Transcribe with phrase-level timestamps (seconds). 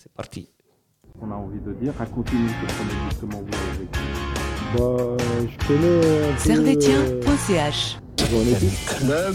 [0.00, 0.48] C'est parti.
[1.20, 2.48] On a envie de dire, racontez-nous
[3.20, 3.98] comment vous l'avez vécu.
[4.76, 6.38] Bah, je connais.
[6.38, 7.98] Servetien.ch
[8.30, 8.78] ai dit.
[8.86, 9.34] club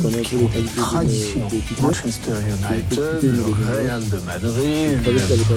[0.78, 1.42] tradition.
[1.82, 5.00] Manchester United, le Real de Madrid.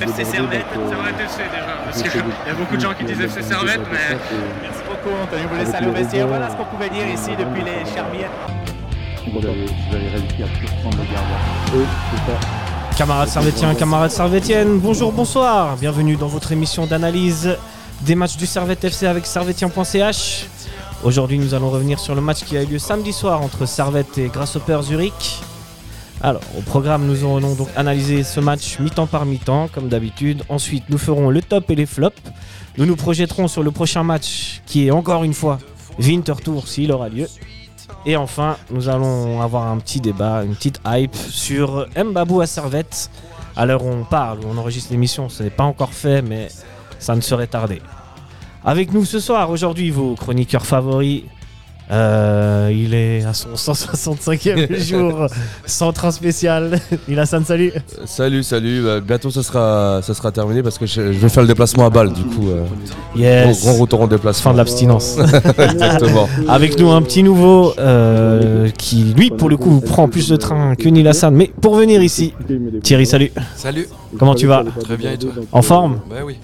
[0.02, 1.76] FC Servette, euh, Servette FC déjà.
[1.84, 4.18] Parce qu'il y a beaucoup de gens qui disent FC Servette, mais.
[4.60, 5.42] Merci beaucoup, Anthony.
[5.48, 6.26] Vous laissez aller au vestiaire.
[6.26, 8.32] Voilà ce qu'on pouvait dire ici depuis les Charmières.
[9.32, 11.38] Vous avez, vous avez réussi à surprendre le gardien.
[11.74, 12.55] Oui, c'est ça.
[12.96, 15.76] Camarades Servétiens, camarades Servétiennes, bonjour, bonsoir.
[15.76, 17.54] Bienvenue dans votre émission d'analyse
[18.00, 20.46] des matchs du Servette FC avec servetien.ch.
[21.04, 24.16] Aujourd'hui, nous allons revenir sur le match qui a eu lieu samedi soir entre Servette
[24.16, 25.42] et Grasshopper Zurich.
[26.22, 30.42] Alors, au programme, nous allons donc analyser ce match mi-temps par mi-temps, comme d'habitude.
[30.48, 32.22] Ensuite, nous ferons le top et les flops.
[32.78, 35.58] Nous nous projetterons sur le prochain match, qui est encore une fois
[35.98, 37.26] Winter Tour, s'il aura lieu.
[38.04, 43.10] Et enfin, nous allons avoir un petit débat, une petite hype sur Mbabou à Servette.
[43.56, 46.48] À l'heure où on parle, où on enregistre l'émission, ce n'est pas encore fait, mais
[46.98, 47.80] ça ne serait tardé.
[48.64, 51.22] Avec nous ce soir, aujourd'hui, vos chroniqueurs favoris.
[51.90, 55.26] Euh, il est à son 165e jour,
[55.66, 56.80] sans train spécial.
[57.08, 57.72] Il a ça salut.
[58.06, 58.82] Salut, salut.
[58.82, 61.86] Bah, bientôt, ça sera, ça sera terminé parce que je, je vais faire le déplacement
[61.86, 62.12] à Bâle.
[62.12, 62.64] Du coup, euh,
[63.14, 63.60] Yes.
[63.62, 64.42] gros, gros retour en déplacement.
[64.50, 65.16] Fin de l'abstinence.
[65.58, 66.28] Exactement.
[66.48, 70.74] Avec nous un petit nouveau euh, qui, lui, pour le coup, prend plus de train
[70.74, 71.34] que Neil Hassan.
[71.34, 72.34] Mais pour venir ici,
[72.82, 73.30] Thierry, salut.
[73.54, 73.86] Salut,
[74.18, 74.64] Comment tu vas?
[74.80, 75.30] Très bien, et toi?
[75.52, 76.00] En forme?
[76.10, 76.36] Bah oui.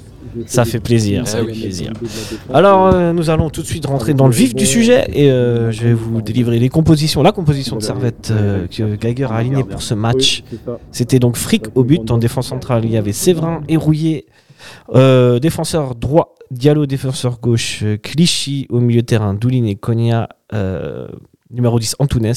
[0.47, 1.61] Ça fait plaisir, ça fait oui.
[1.61, 1.93] plaisir.
[2.53, 5.71] Alors, euh, nous allons tout de suite rentrer dans le vif du sujet et euh,
[5.71, 9.65] je vais vous délivrer les compositions, la composition de Servette euh, que Geiger a alignée
[9.65, 10.45] pour ce match.
[10.91, 12.11] C'était donc Frick au but.
[12.11, 14.27] En défense centrale, il y avait Séverin et Rouillet.
[14.95, 21.09] Euh, défenseur droit, Diallo, défenseur gauche, Clichy au milieu de terrain, Doulin et Konya, euh,
[21.51, 22.33] numéro 10, Antunes.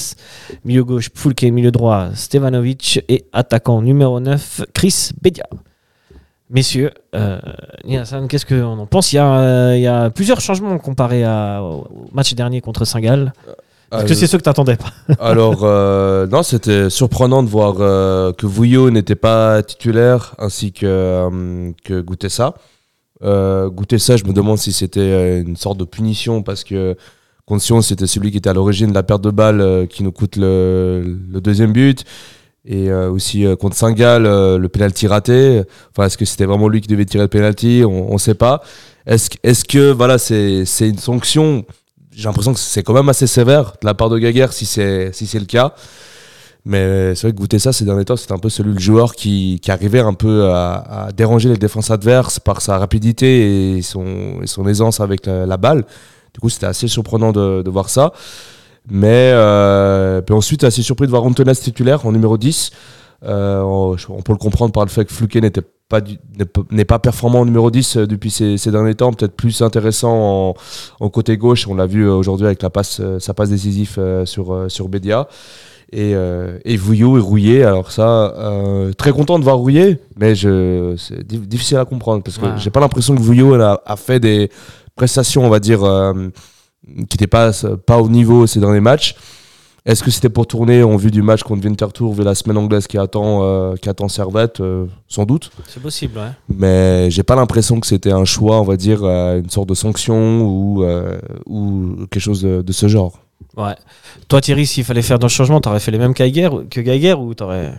[0.63, 5.45] Milieu gauche, Foulke, milieu droit, Stevanovic et attaquant numéro 9, Chris Bedia.
[6.49, 7.39] Messieurs, euh,
[8.29, 9.11] qu'est-ce qu'on en pense?
[9.13, 12.85] Il y, a, euh, il y a plusieurs changements comparé à- au match dernier contre
[12.85, 13.33] Saint-Gall.
[13.91, 14.91] Est-ce que Euh, c'est ceux que tu attendais pas?
[15.19, 20.85] Alors, euh, non, c'était surprenant de voir euh, que Vouillot n'était pas titulaire ainsi que,
[20.85, 22.53] euh, que Goutessa.
[23.23, 26.95] Euh, Goutessa, je me demande si c'était euh, une sorte de punition parce que
[27.47, 30.11] Conscience, c'était celui qui était à l'origine de la perte de balle euh, qui nous
[30.11, 32.03] coûte le, le deuxième but.
[32.67, 35.61] Et euh, aussi euh, contre Saint-Gall, euh, le penalty raté.
[35.91, 37.83] Enfin, est-ce que c'était vraiment lui qui devait tirer le penalty?
[37.85, 38.63] On ne sait pas.
[39.05, 41.63] Est-ce est-ce que voilà, c'est c'est une sanction?
[42.11, 45.11] J'ai l'impression que c'est quand même assez sévère de la part de Gaguerre si c'est
[45.13, 45.75] si c'est le cas.
[46.67, 49.13] Mais c'est vrai que goûter ça ces derniers temps, c'était un peu celui le joueur
[49.13, 53.83] qui, qui arrivait un peu à, à déranger les défenses adverses par sa rapidité et
[53.83, 55.85] son, et son aisance avec la, la balle.
[56.33, 58.13] Du coup, c'était assez surprenant de, de voir ça.
[58.89, 62.71] Mais euh, puis ensuite, assez surpris de voir Antonas titulaire en numéro 10.
[63.23, 65.99] Euh, on, on peut le comprendre par le fait que Fluke n'était pas
[66.71, 70.49] n'est pas- performant en numéro 10 euh, depuis ces, ces derniers temps, peut-être plus intéressant
[70.49, 70.53] en,
[70.99, 71.67] en côté gauche.
[71.67, 75.27] On l'a vu aujourd'hui avec la passe, sa passe décisive sur, sur Bédia.
[75.91, 80.33] Et, euh, et Vouillot et Rouillet, alors ça, euh, très content de voir Rouillet, mais
[80.35, 82.51] je, c'est di- difficile à comprendre parce que Ouais.
[82.57, 84.49] j'ai pas l'impression que Vouillot a, a fait des
[84.95, 86.11] prestations, on va dire, euh,
[86.87, 87.51] qui n'étaient pas,
[87.85, 89.15] pas au niveau ces derniers matchs.
[89.85, 92.87] Est-ce que c'était pour tourner en vue du match contre Winterthur, vu la semaine anglaise
[92.87, 95.51] qui attend, euh, qui attend Servette Euh, Sans doute.
[95.67, 96.31] C'est possible, ouais.
[96.49, 99.75] Mais j'ai pas l'impression que c'était un choix, on va dire, euh, une sorte de
[99.75, 103.19] sanction ou, euh, ou quelque chose de, de ce genre.
[103.55, 103.75] Ouais.
[104.27, 107.13] Toi, Thierry, s'il fallait faire d'un changement, t'aurais fait les mêmes que Geiger, que Geiger
[107.13, 107.73] ou t'aurais.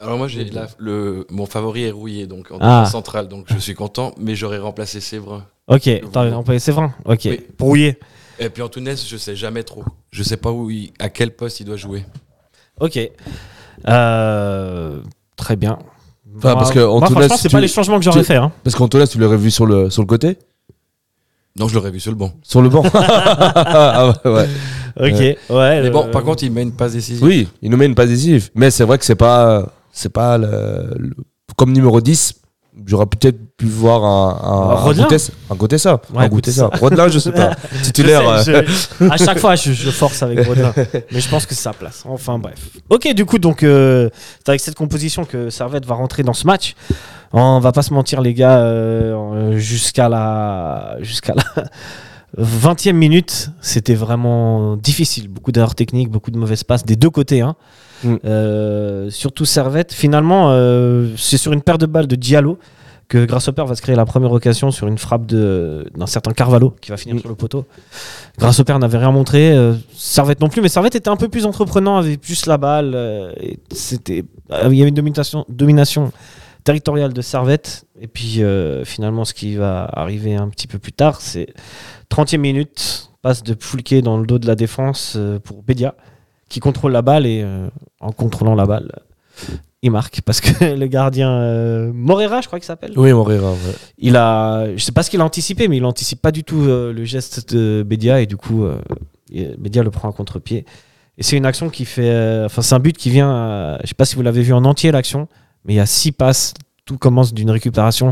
[0.00, 2.84] Alors moi, j'ai le, mon favori est rouillé, donc en Ah.
[2.90, 5.44] centrale, donc je suis content, mais j'aurais remplacé Séverin.
[5.68, 6.92] Ok, t'aurais employé Séverin?
[7.04, 7.20] Ok.
[7.26, 7.40] Oui.
[7.56, 7.98] Pour Rouillet?
[8.38, 9.84] Et puis Antunes, je sais jamais trop.
[10.10, 12.04] Je sais pas où il- à quel poste il doit jouer.
[12.80, 12.98] Ok.
[13.88, 15.00] Euh,
[15.36, 15.78] très bien.
[16.36, 18.36] Enfin, parce que moi, Antunes, franchement, c'est tu- pas les changements que j'aurais tu- fait.
[18.36, 18.52] Hein.
[18.64, 20.36] Parce qu'Antonas, tu l'aurais vu sur le, sur le côté?
[21.56, 22.32] Non, je l'aurais vu sur le banc.
[22.42, 24.48] Sur le banc Ah ouais, ouais.
[24.96, 25.20] Ok.
[25.50, 25.82] Ouais.
[25.82, 27.22] Mais bon, par contre, il met une passe décisive.
[27.22, 28.50] Oui, il nous met une passe décisive.
[28.56, 31.14] Mais c'est vrai que c'est pas, c'est pas le- le-
[31.56, 32.34] comme numéro 10.
[32.86, 35.16] J'aurais peut-être pu voir un, un, Un Rodelin goûter,
[35.50, 36.00] un goûter ça.
[36.12, 36.78] Ouais, un.
[36.78, 37.54] Rodelin, je sais pas.
[37.82, 38.42] Titulaire.
[38.42, 40.72] Je euh, sais, je- à chaque fois, je, je force avec Brodin.
[41.12, 42.02] mais je pense que c'est sa place.
[42.06, 42.58] Enfin, bref.
[42.90, 46.46] Ok, du coup, donc, euh, c'est avec cette composition que Servette va rentrer dans ce
[46.46, 46.74] match.
[47.32, 51.64] On va pas se mentir, les gars, euh, jusqu'à la, jusqu'à la
[52.38, 55.28] 20e minute, c'était vraiment difficile.
[55.28, 57.40] Beaucoup d'erreurs techniques, beaucoup de mauvaises passes des deux côtés.
[57.40, 57.54] hein.
[58.02, 58.14] Mm.
[58.24, 59.92] Euh, surtout Servette.
[59.92, 62.58] Finalement, euh, c'est sur une paire de balles de Diallo
[63.06, 66.90] que Grasshopper va se créer la première occasion sur une frappe d'un certain Carvalho qui
[66.90, 67.20] va finir Mm.
[67.20, 67.66] sur le poteau.
[68.38, 71.98] Grasshopper n'avait rien montré, euh, Servette non plus, mais Servette était un peu plus entreprenant,
[71.98, 72.96] avait plus la balle.
[73.70, 76.12] c'était, il y avait une domination, domination
[76.64, 77.86] territorial de Servette.
[78.00, 81.48] Et puis euh, finalement, ce qui va arriver un petit peu plus tard, c'est
[82.10, 85.94] 30e minute, passe de Foulquet dans le dos de la défense euh, pour Bédia,
[86.50, 87.68] qui contrôle la balle et euh,
[88.00, 88.92] en contrôlant la balle,
[89.82, 92.92] il marque parce que le gardien euh, Morera, je crois qu'il s'appelle.
[92.96, 93.52] Oui, Moreira.
[93.52, 93.56] ouais.
[93.96, 96.64] Il a, je sais pas ce qu'il a anticipé, mais il anticipe pas du tout
[96.66, 98.66] le geste de Bédia et du coup,
[99.58, 100.66] Bédia le prend à contre-pied.
[101.16, 104.04] Et c'est une action qui fait, enfin c'est un but qui vient, je sais pas
[104.04, 105.28] si vous l'avez vu en entier l'action,
[105.64, 106.54] mais il y a six passes.
[106.84, 108.10] Tout commence d'une récupération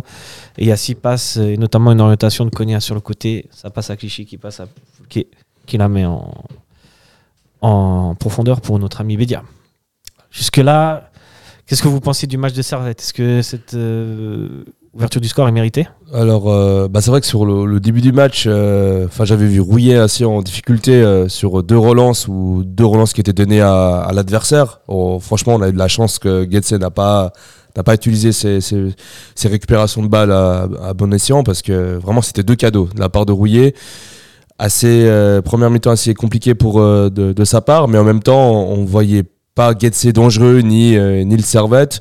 [0.56, 3.48] et il y a six passes et notamment une orientation de Konya sur le côté.
[3.50, 4.66] Ça passe à Clichy qui passe à
[5.08, 5.26] qui,
[5.76, 6.32] la met en,
[7.60, 9.42] en profondeur pour notre ami Bédia.
[10.30, 11.10] Jusque là,
[11.66, 13.00] qu'est-ce que vous pensez du match de Servette?
[13.02, 17.26] Est-ce que cette euh, ouverture du score est méritée Alors, euh, bah, c'est vrai que
[17.26, 21.78] sur le, début du match, euh, j'avais vu Rouillet assez en difficulté euh, sur deux
[21.78, 24.80] relances ou deux relances qui étaient données à, l'adversaire.
[24.88, 27.32] Oh, franchement, on a eu de la chance que Getse n'a pas
[27.86, 32.54] pas utilisé ses, ses- récupérations de balles à, bon escient parce que vraiment c'était deux
[32.54, 33.74] cadeaux de la part de Rouillet.
[34.58, 35.10] Assez
[35.42, 39.24] première mi-temps assez compliqué pour de, sa part, mais en même temps on voyait
[39.54, 42.00] pas Getse dangereux ni ni le Servette.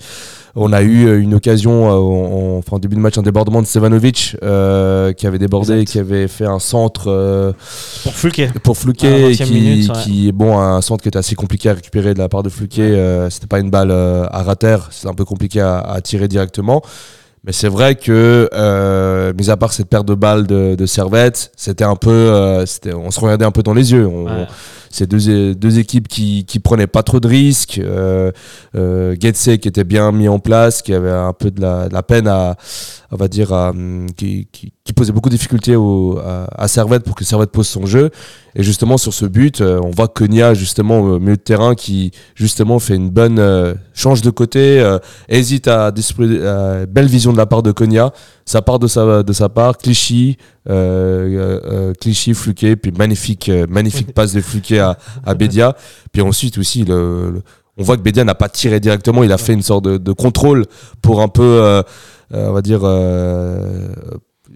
[0.56, 3.22] On a eu euh, une occasion euh, en, en- enfin, en début de match, un
[3.22, 5.92] débordement de Stevanovic euh, qui avait débordé, Exact.
[5.92, 7.54] qui avait fait un centre euh,
[8.04, 8.52] Pour Fulke.
[8.64, 9.96] pour À Flouquet, la et 20e qui, minute, ouais.
[10.04, 12.82] qui bon, un centre qui était assez compliqué à récupérer de la part de Flouquet.
[12.82, 16.28] euh, C'était pas une balle euh, à rater, c'est un peu compliqué à, à tirer
[16.28, 16.82] directement.
[17.44, 21.52] Mais c'est vrai que, euh, mis à part cette paire de balles de, de Servette,
[21.56, 24.06] c'était un peu, euh, c'était- on se regardait un peu dans les yeux.
[24.06, 24.48] On- Ouais.
[24.94, 27.80] C'est deux, deux équipes qui, qui prenaient pas trop de risques.
[27.80, 28.32] Euh,
[28.76, 31.94] euh, Getse qui était bien mis en place, qui avait un peu de la, de
[31.94, 32.56] la peine à,
[33.12, 36.68] on va dire, à, hum, qui, qui, qui posait beaucoup de difficultés au, à, à
[36.68, 38.10] Servette pour que Servette pose son jeu.
[38.56, 42.12] Et justement, sur ce but, euh, on voit Konya, justement, au milieu de terrain, qui,
[42.36, 45.00] justement, fait une bonne, euh, change de côté, euh,
[45.30, 48.12] hésite à, euh, belle vision de la part de Konya.
[48.46, 50.38] Ça part de sa, part, Clichy,
[52.00, 55.76] Clichy, Fluquet, puis magnifique, euh, magnifique passe de Fluquet à, à Bédia.
[56.12, 57.42] Puis ensuite aussi, le, le-
[57.78, 60.12] on voit que Bédia n'a pas tiré directement, il a fait une sorte de, de
[60.12, 60.66] contrôle
[61.02, 61.82] pour un peu, euh,
[62.34, 63.88] euh, on va dire, euh,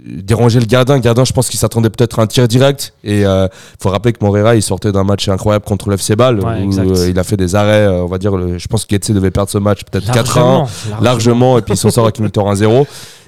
[0.05, 0.95] déranger le gardien.
[0.95, 2.93] Le gardien, je pense qu'il s'attendait peut-être à un tir direct.
[3.03, 3.49] Et il
[3.81, 6.91] faut rappeler que Moreira, il sortait d'un match incroyable contre le FC Bâle, Ouais, où
[6.91, 9.11] euh, il a fait des arrêts, euh, on va dire, le- je pense que Getse
[9.11, 10.67] devait perdre ce match peut-être 4-1 Largement,
[11.01, 12.85] largement et puis ils s'en sortent avec une victoire 1-0.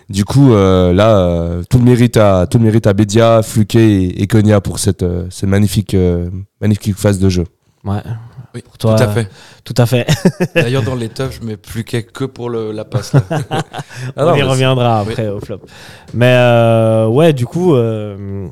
[0.09, 3.92] Du coup, euh, là, euh, tout le mérite à tout le mérite à Bédia, Fluquet
[4.04, 6.30] et, et Konya pour cette, euh, cette magnifique euh,
[6.62, 7.44] magnifique phase de jeu.
[7.83, 8.01] Ouais,
[8.56, 9.30] Oui, Pour toi, tout à fait.
[9.65, 10.07] tout à fait.
[10.56, 13.13] D'ailleurs, dans les je mets plus qu'à- que pour le, la passe.
[13.13, 13.21] là.
[13.50, 13.63] Ah
[14.18, 15.12] On non, y mais reviendra Oui.
[15.12, 15.59] après au flop.
[16.13, 18.48] Mais euh, ouais, du coup, euh,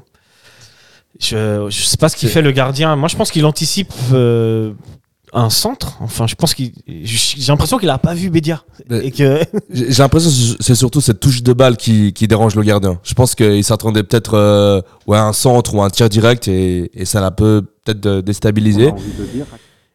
[1.20, 2.96] je, je sais pas ce qu'il fait le gardien.
[2.98, 4.74] Moi, je pense qu'il anticipe euh,
[5.36, 5.98] un centre.
[6.02, 6.72] Enfin, je pense qu'il.
[6.88, 8.64] J'ai l'impression qu'il a pas vu Bédia.
[8.90, 9.42] Et que.
[9.70, 13.00] J'ai l'impression que c'est surtout cette touche de balle qui, qui dérange le gardien.
[13.04, 16.90] Je pense qu'il s'attendait peut-être euh, ouais, à un centre ou un tir direct et,
[16.94, 18.92] et ça l'a peut peut-être déstabilisé.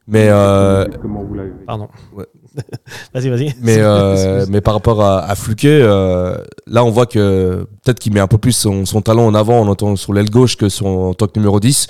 [0.07, 1.89] Mais euh, Comment vous l'avez Pardon.
[2.17, 2.27] Ouais.
[3.15, 3.55] vas-y, vas-y.
[3.61, 8.13] Mais, euh, mais par rapport à, à Fluquet, euh, là on voit que peut-être qu'il
[8.13, 10.87] met un peu plus son, son talent en avant en sur l'aile gauche que son,
[10.87, 11.87] en tant que numéro 10.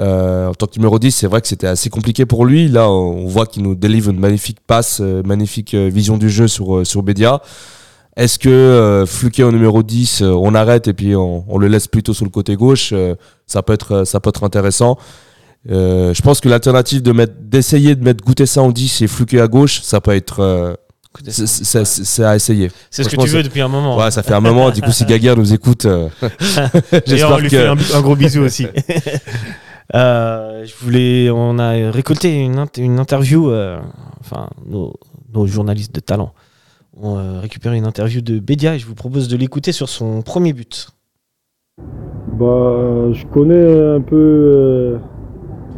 [0.00, 2.68] Euh, en tant que numéro 10, c'est vrai que c'était assez compliqué pour lui.
[2.68, 6.48] Là, on voit qu'il nous délivre une magnifique passe, euh, magnifique euh, vision du jeu
[6.48, 7.40] sur, euh, sur Bédia.
[8.16, 11.68] Est-ce que euh, Fluquet en numéro 10, euh, on arrête et puis on, on le
[11.68, 12.92] laisse plutôt sur le côté gauche
[13.46, 14.96] Ça peut être, ça peut être intéressant.
[15.68, 19.40] Je pense que l'alternative de mettre, d'essayer de mettre goûter ça en 10 et Fluquet
[19.40, 20.76] à gauche, ça peut être,
[21.28, 22.70] c'est- à essayer.
[22.90, 23.96] C'est ce que tu veux depuis un moment.
[23.96, 24.70] Ouais, ça fait un moment.
[24.70, 27.56] Du coup, si Gaguerre nous écoute, euh, D'ailleurs, on j'espère lui que.
[27.56, 28.66] fait un, un gros bisou aussi.
[29.94, 33.78] Euh, je voulais, on a récolté une, int- une interview, euh,
[34.20, 34.94] enfin nos,
[35.46, 36.32] journalistes de talent
[36.96, 40.22] ont euh, récupéré une interview de Bédia et je vous propose de l'écouter sur son
[40.22, 40.88] premier but.
[42.38, 44.98] Bah, je connais un peu.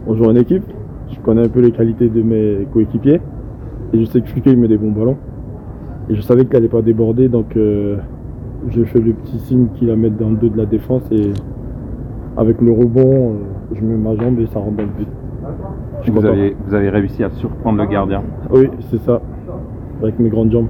[0.07, 0.63] on joue en équipe.
[1.11, 3.21] Je connais un peu les qualités de mes coéquipiers.
[3.93, 5.17] Et je sais que Fluquet il met des bons ballons.
[6.09, 7.57] Et je savais qu'il n'allait pas déborder, donc
[8.69, 11.03] j'ai fait le petit signe qu'il a mettre dans le dos de la défense.
[11.11, 11.33] Et
[12.37, 13.39] avec le rebond,
[13.75, 15.09] je mets ma jambe et ça rentre dans le but.
[15.99, 18.23] Je suis vous avez, vous avez réussi à surprendre le gardien.
[18.51, 19.21] Oui, c'est ça.
[20.03, 20.69] Avec mes grandes jambes.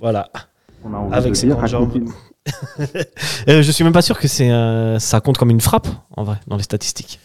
[0.00, 0.28] Voilà.
[0.84, 1.90] On a envie Avec ses grandes jambes.
[3.48, 6.22] Euh, je suis même pas sûr que c'est un- ça compte comme une frappe en
[6.24, 7.20] vrai dans les statistiques.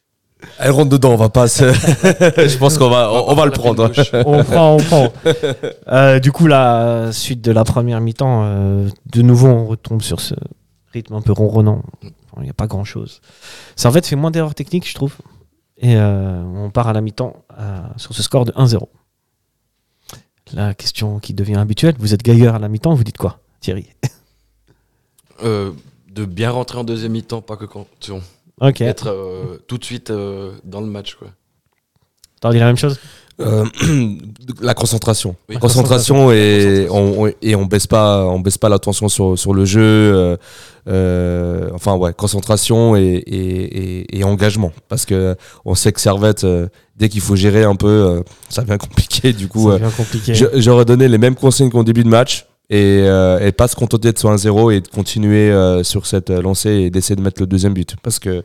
[0.58, 1.48] Elle rentre dedans, on va pas.
[1.48, 3.90] se- je pense qu'on va, on, on va le prendre.
[4.26, 5.08] on prend, on prend.
[5.90, 10.20] Euh, du coup, la suite de la première mi-temps, euh, de nouveau, on retombe sur
[10.20, 10.34] ce
[10.92, 11.82] rythme un peu ronronnant.
[12.40, 13.20] Il n'y a pas grand-chose.
[13.76, 15.16] Ça en fait fait moins d'erreurs techniques, je trouve.
[15.78, 17.44] Et euh, on part à la mi-temps
[17.96, 18.86] sur ce score de 1-0.
[20.54, 21.94] La question qui devient habituelle.
[21.98, 23.86] Vous êtes gailleur à la mi-temps, vous dites quoi, Thierry?
[25.44, 25.70] Euh,
[26.10, 28.20] de bien rentrer en deuxième mi-temps, pas que quand on
[28.60, 28.80] Ok.
[28.80, 31.14] être euh, tout de suite dans le match.
[31.14, 31.28] Quoi.
[32.40, 32.98] T'as dit la même chose?
[33.40, 33.64] Euh,
[34.60, 35.36] la concentration.
[35.48, 35.56] Oui.
[35.58, 37.18] concentration et Concentration.
[37.20, 40.36] on, on- et on baisse pas on baisse pas l'attention sur, sur le jeu euh,
[40.88, 46.44] euh, enfin ouais concentration et, et, et- et engagement parce que on sait que Servette
[46.44, 46.66] euh,
[46.96, 49.78] dès qu'il faut gérer un peu euh, ça devient compliqué du coup euh,
[50.54, 54.12] j'aurais donné les mêmes consignes qu'au début de match et, euh, et pas se contenter
[54.12, 57.22] de sur un 0 et de continuer euh, sur cette euh, lancée et d'essayer de
[57.22, 58.42] mettre le deuxième but parce que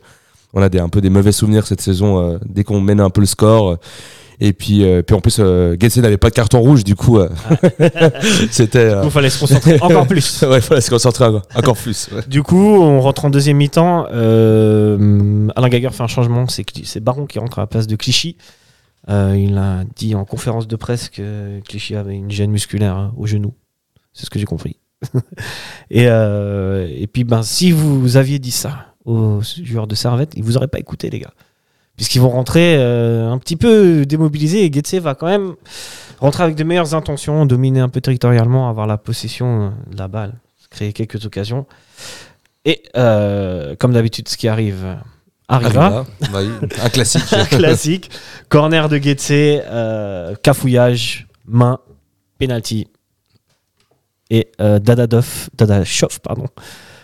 [0.56, 3.10] on a des, un peu des mauvais souvenirs cette saison euh, dès qu'on mène un
[3.10, 3.76] peu le score euh,
[4.40, 7.18] et puis, euh, puis en plus euh, Getsé n'avait pas de carton rouge du coup
[7.18, 7.28] euh,
[8.50, 10.42] c'était euh, Il fallait se concentrer encore plus.
[10.42, 12.22] ouais fallait se concentrer encore, plus ouais.
[12.26, 14.06] Du coup, on rentre en deuxième mi-temps.
[14.06, 16.46] Alain Gager fait un changement.
[16.48, 18.36] C'est Baron qui rentre à la place de Clichy.
[19.08, 23.26] Il a dit en conférence de presse que Clichy avait une gêne musculaire hein, au
[23.26, 23.54] genou.
[24.12, 24.76] C'est ce que j'ai compris.
[25.90, 30.56] et, et puis, ben, si vous aviez dit ça aux joueurs de Servette, ils vous
[30.56, 31.34] auraient pas écouté, les gars.
[31.96, 35.54] Puisqu'ils vont rentrer euh, un petit peu démobilisés et Getse va quand même
[36.18, 40.08] rentrer avec de meilleures intentions, dominer un peu territorialement, avoir la possession euh, de la
[40.08, 40.34] balle,
[40.70, 41.66] créer quelques occasions.
[42.64, 44.96] Et euh, comme d'habitude, ce qui arrive
[45.48, 45.86] arrivera.
[45.86, 48.10] Arriva, bah oui, un classique Classique.
[48.48, 51.78] Corner de Getse, euh, cafouillage, main,
[52.38, 52.88] penalty.
[54.30, 56.46] Et Dadadov, Dadashov, pardon,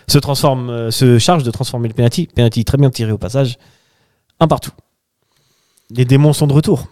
[0.07, 2.27] se transforme, se charge de transformer le penalty.
[2.27, 3.57] Penalty très bien tiré au passage.
[4.41, 4.71] Un partout.
[5.91, 6.87] Les démons sont de retour.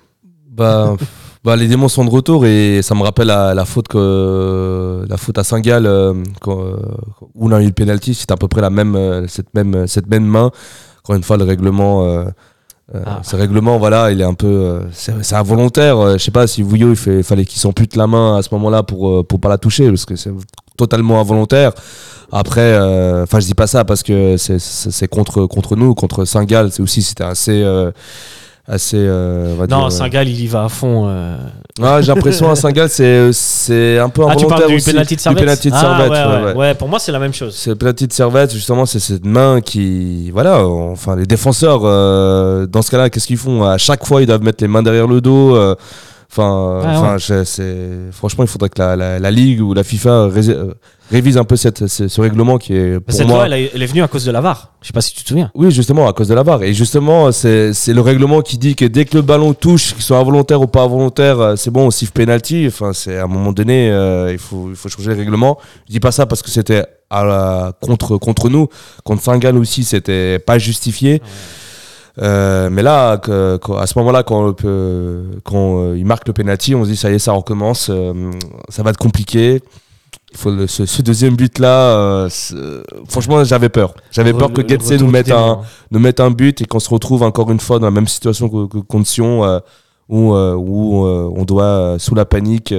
[0.49, 0.95] Bah,
[1.43, 5.17] bah, les démons sont de retour et ça me rappelle la, la faute que la
[5.17, 6.13] faute à Saint-Gall euh,
[6.47, 6.77] euh,
[7.33, 9.87] où on a eu le penalty, c'était à peu près la même euh, cette même
[9.87, 10.51] cette même main.
[11.03, 12.05] Encore une fois, le règlement.
[12.05, 12.25] Euh,
[12.95, 13.21] euh, Ah.
[13.23, 15.97] Ce règlement, voilà, il est un peu, euh, c'est c'est involontaire.
[15.99, 18.49] Euh, Je sais pas si Vouillot, il fait, fallait qu'il s'ampute la main à ce
[18.55, 20.31] moment-là pour euh, pour pas la toucher, parce que c'est
[20.79, 21.71] totalement involontaire.
[22.31, 26.71] Après, euh, enfin, je dis pas ça parce que c'est- contre contre nous, contre Saint-Gall.
[26.71, 27.91] C'est aussi, c'était assez euh,
[28.67, 28.97] assez.
[28.99, 31.05] euh, on va Non, Saint-Gall, il y va à fond.
[31.07, 31.37] euh.
[31.81, 34.91] ah, j'ai l'impression à Saint-Gall, c'est un peu Ah, tu involontaire parles du aussi.
[34.91, 36.45] penalty de Servette de Ah, Servette, ouais, ouais, ouais.
[36.51, 36.55] ouais.
[36.55, 37.55] Ouais, pour moi, c'est la même chose.
[37.57, 42.67] C'est le penalty de Servette, justement, c'est cette main qui, voilà, enfin les défenseurs, euh,
[42.67, 43.63] dans ce cas-là, qu'est-ce qu'ils font?
[43.63, 45.55] À chaque fois, ils doivent mettre les mains derrière le dos.
[46.31, 47.19] Enfin, enfin, ouais.
[47.19, 50.73] je- c'est franchement, il faudrait que la, la, la ligue ou la FIFA euh,
[51.11, 53.37] révise un peu cette, ce, ce règlement qui est pour Cette moi.
[53.37, 54.73] loi, elle, est- elle est venue à cause de la VAR.
[54.81, 55.49] Je sais pas si tu te souviens.
[55.55, 56.61] Oui, justement, à cause de la VAR.
[56.61, 60.03] Et justement, c'est c'est le règlement qui dit que dès que le ballon touche, qu'il
[60.03, 62.65] soit involontaire ou pas involontaire, euh, c'est bon, on siffle penalty.
[62.67, 65.57] Enfin, c'est à un moment donné, euh, il, faut, il faut changer le règlement.
[65.87, 68.67] Je dis pas ça parce que c'était à la- contre, contre nous.
[69.03, 71.23] Contre Saint-Gall aussi, c'était pas justifié.
[72.21, 76.33] Euh, mais là, que- que- à ce moment-là, quand, euh, quand euh, il marque le
[76.33, 78.31] penalty, on se dit ça y est, ça recommence, euh,
[78.67, 79.61] ça va être compliqué.
[80.31, 82.27] Il faut le- ce, ce deuxième but là,
[83.07, 83.93] franchement, j'avais peur.
[84.11, 85.61] J'avais peur que Getse nous mette un,
[85.91, 88.49] nous mette un but et qu'on se retrouve encore une fois dans la même situation
[88.49, 89.41] que, que contre Sion,
[90.09, 92.73] où, où on doit, sous la panique,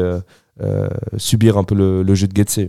[1.16, 2.58] subir un peu le, le jeu de Getse.
[2.58, 2.68] ouais.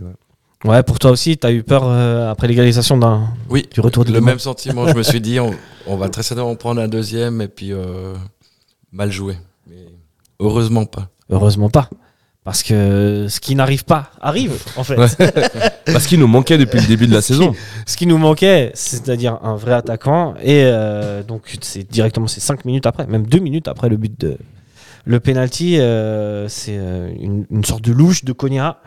[0.64, 3.28] Ouais, pour toi aussi, tu as eu peur euh, après l'égalisation d'un.
[3.48, 4.86] Oui, Du retour du le même sentiment.
[4.86, 5.50] Je me suis dit, on,
[5.86, 8.14] on va très certainement prendre un deuxième et puis euh,
[8.92, 9.36] mal jouer.
[9.68, 9.86] Mais
[10.38, 11.08] heureusement pas.
[11.30, 11.90] Heureusement pas.
[12.44, 14.96] Parce que ce qui n'arrive pas arrive, en fait.
[14.96, 15.06] Ouais.
[15.86, 17.54] Parce qu'il nous manquait depuis le début de la saison.
[17.86, 20.34] Ce qui nous manquait, c'est-à-dire un vrai attaquant.
[20.42, 24.20] Et euh, donc, c'est directement, c'est 5 minutes après, même 2 minutes après le but
[24.20, 24.38] de.
[25.04, 28.78] Le penalty, euh, c'est euh, une, une sorte de louche de Konya.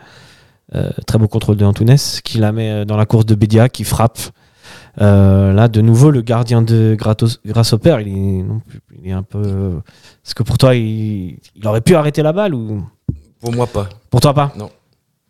[0.74, 3.68] Euh, très beau contrôle de Antunes qui la met euh, dans la course de Bédia
[3.68, 4.18] qui frappe.
[5.00, 6.96] Euh, là, de nouveau, le gardien de
[7.44, 8.60] Grasshopper, il est, non
[9.00, 9.80] il est un peu.
[10.24, 12.84] Est-ce que pour toi, il, il aurait pu arrêter la balle ou?
[13.40, 13.88] Pour moi, pas.
[14.10, 14.52] pour toi pas?
[14.56, 14.70] Non.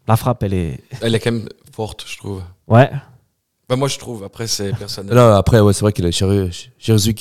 [0.08, 0.80] La frappe, elle est.
[1.02, 2.42] Elle est quand même forte, je trouve.
[2.68, 2.90] Ouais.
[3.68, 4.22] Bah, moi, je trouve.
[4.22, 5.12] Après, c'est personnel.
[5.12, 6.70] Là, après, ouais, c'est vrai qu'il a chirurgie-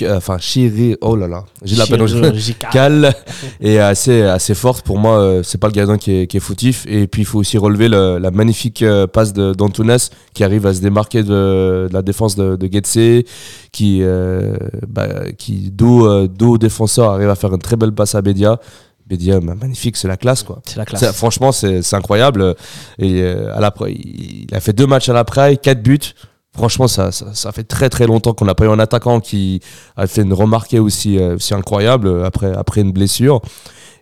[0.04, 2.70] euh, enfin, chirurgie, oh là là, j'ai la peine au Chirurgical.
[2.72, 3.16] Cal
[3.60, 4.86] est assez, assez forte.
[4.86, 6.86] Pour moi, euh, c'est pas le gardien qui est, qui est fautif.
[6.88, 9.98] Et puis, il faut aussi relever le- la magnifique euh, passe d'Antunes
[10.36, 13.26] qui arrive à se démarquer de, de la défense de, de Getse,
[13.72, 14.56] qui, euh,
[14.88, 18.60] bah, qui dos, euh, défenseur, arrive à faire une très belle passe à Bédia.
[19.08, 20.62] Bédia, bah, magnifique, c'est la classe, quoi.
[20.64, 21.12] C'est la classe.
[21.14, 22.54] Franchement, c'est c'est incroyable.
[23.00, 26.00] Et euh, à l'après, il a fait deux matchs à l'après, quatre buts.
[26.56, 29.60] Franchement, ça, ça, ça fait très très longtemps qu'on n'a pas eu un attaquant qui
[29.98, 33.42] a fait une remarquée aussi, euh, aussi incroyable euh, après, après une blessure.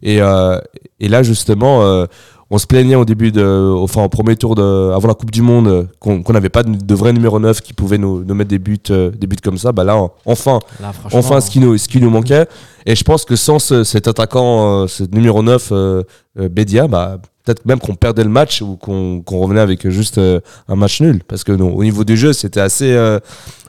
[0.01, 0.59] Et, euh,
[0.99, 2.05] et là, justement, euh,
[2.49, 5.41] on se plaignait au début de, enfin au premier tour de, avant la Coupe du
[5.41, 8.59] Monde, qu'on n'avait pas de, de vrai numéro 9 qui pouvait nous, nous mettre des
[8.59, 9.71] buts, euh, des buts comme ça.
[9.71, 12.45] Bah là, enfin, Là, enfin ce qui nous, ce qui nous manquait.
[12.85, 16.03] Et je pense que sans ce- cet attaquant, euh, ce numéro 9, euh,
[16.37, 20.39] euh, Bédia, bah, peut-être même qu'on perdait le match ou qu'on revenait avec juste euh,
[20.67, 21.21] un match nul.
[21.27, 23.19] Parce que non, au niveau du jeu, c'était assez, euh,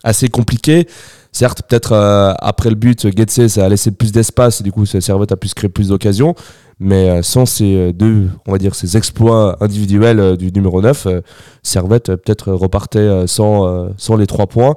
[0.02, 0.86] assez compliqué.
[1.32, 5.32] Certes, peut-être euh, après le but, Getse, ça a laissé plus d'espace du coup, Servette
[5.32, 6.34] a pu se créer plus d'occasions.
[6.80, 11.06] Mais euh, sans ces euh, deux, on va dire, ces exploits individuels du numéro 9,
[11.06, 11.20] euh,
[11.62, 14.74] Servette peut-être repartait sans, sans les trois points.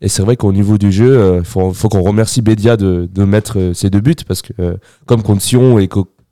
[0.00, 3.24] Et c'est vrai qu'au niveau du jeu, il faut, faut qu'on remercie Bédia de, de
[3.24, 4.52] mettre ces deux buts parce que,
[5.06, 5.88] comme contre Sion et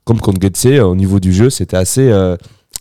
[0.06, 2.08] comme contre Getse, euh, au niveau du jeu, c'était assez.
[2.08, 2.36] euh,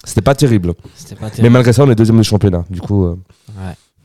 [0.06, 0.74] c'était pas terrible.
[0.96, 2.64] C'était pas Mais malgré ça, on est deuxième du championnat.
[2.70, 3.16] Du coup, euh,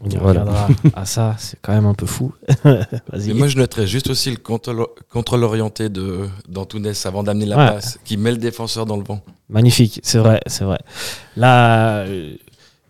[0.02, 0.40] On y Voilà.
[0.40, 2.32] reviendra à ça, c'est quand même un peu fou.
[2.64, 3.30] Vas-y.
[3.30, 7.58] Et moi, je noterais juste aussi le contrôle, contrôle orienté de d'Antunes avant d'amener la
[7.58, 7.66] Ouais.
[7.72, 9.20] passe, qui met le défenseur dans le vent.
[9.50, 10.78] Magnifique, c'est vrai, c'est vrai.
[11.36, 12.06] Là,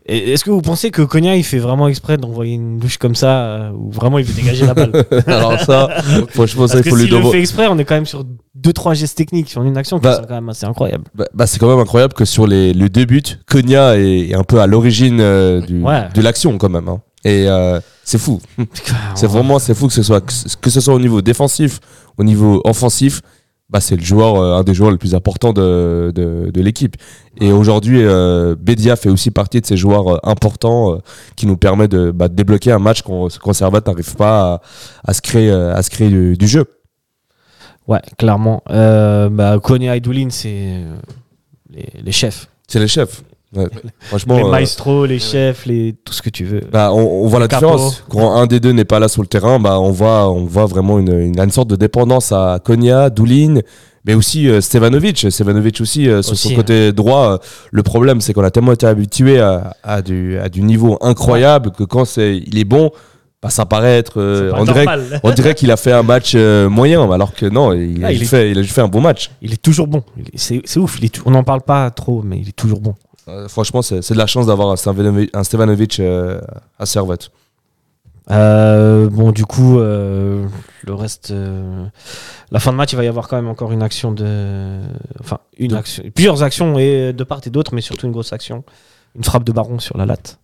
[0.07, 3.71] est-ce que vous pensez que Konya il fait vraiment exprès d'envoyer une douche comme ça
[3.75, 4.93] ou vraiment il veut dégager la balle?
[5.27, 5.89] Alors ça,
[6.31, 8.25] franchement, ça, il faut lui s'il le fait exprès, on est quand même sur
[8.63, 11.05] deux trois gestes techniques sur une action qui Bah, sont quand même assez incroyables.
[11.15, 14.35] Bah, bah, c'est quand même incroyable que sur les, les deux buts, Konya est, est
[14.35, 16.09] un peu à l'origine euh, Ouais.
[16.15, 16.89] de l'action quand même.
[16.89, 17.01] hein.
[17.25, 18.41] Et euh, c'est fou.
[19.15, 21.81] C'est vraiment c'est fou que ce soit que ce- soit au niveau défensif,
[22.19, 23.21] au niveau offensif.
[23.69, 26.97] Bah, c'est le joueur, euh, un des joueurs les plus importants de, de, de l'équipe.
[27.41, 30.99] Et aujourd'hui, euh, Bédia fait aussi partie de ces joueurs euh, importants
[31.37, 34.61] qui nous permet de, bah, de débloquer un match qu'on qu'on Servette n'arrive pas à,
[35.05, 36.65] à se créer, à se créer du, du jeu.
[37.91, 38.63] Ouais, clairement.
[38.71, 40.95] Euh, bah, Konya et Doulin, c'est euh,
[41.75, 42.49] les, les chefs.
[42.69, 43.23] C'est les chefs.
[43.55, 43.67] Ouais.
[43.99, 46.61] Franchement, les euh, maestros, les chefs, les tout ce que tu veux.
[46.71, 48.05] Bah, on, on voit la différence.
[48.09, 50.67] Quand un des deux n'est pas là sur le terrain, bah, on, voit, on voit
[50.67, 53.57] vraiment une, une, une sorte de dépendance à Konya, Doulin,
[54.05, 55.27] mais aussi euh, Stevanovic.
[55.29, 56.57] Stevanovic aussi, euh, sur Aussi, son hein.
[56.59, 57.33] côté droit.
[57.33, 57.39] euh,
[57.73, 61.73] le problème, c'est qu'on a tellement été habitué à, à, du, à du niveau incroyable
[61.73, 62.93] que quand c'est, il est bon,
[63.49, 64.21] ça paraît être.
[64.21, 64.87] euh, pas on dirait,
[65.23, 68.13] on dirait qu'il a fait un match euh, moyen, alors que non, il, a Ah,
[68.13, 69.31] il juste est- fait, il a juste fait un bon match.
[69.41, 70.03] Il est toujours bon.
[70.35, 70.99] C'est ouf.
[70.99, 72.95] il est tou- on n'en parle pas trop, mais il est toujours bon.
[73.29, 76.01] Euh, franchement, c'est de la chance d'avoir un Stevanovic,
[76.79, 77.31] à Servette.
[78.29, 80.49] Bon, du coup, le
[80.89, 81.33] reste,
[82.51, 84.81] la fin de match, il va y avoir quand même encore une action de,
[85.21, 88.33] enfin, une De- action, plusieurs actions et de part et d'autre, mais surtout une grosse
[88.33, 88.65] action,
[89.17, 90.39] une frappe de Baron sur la latte.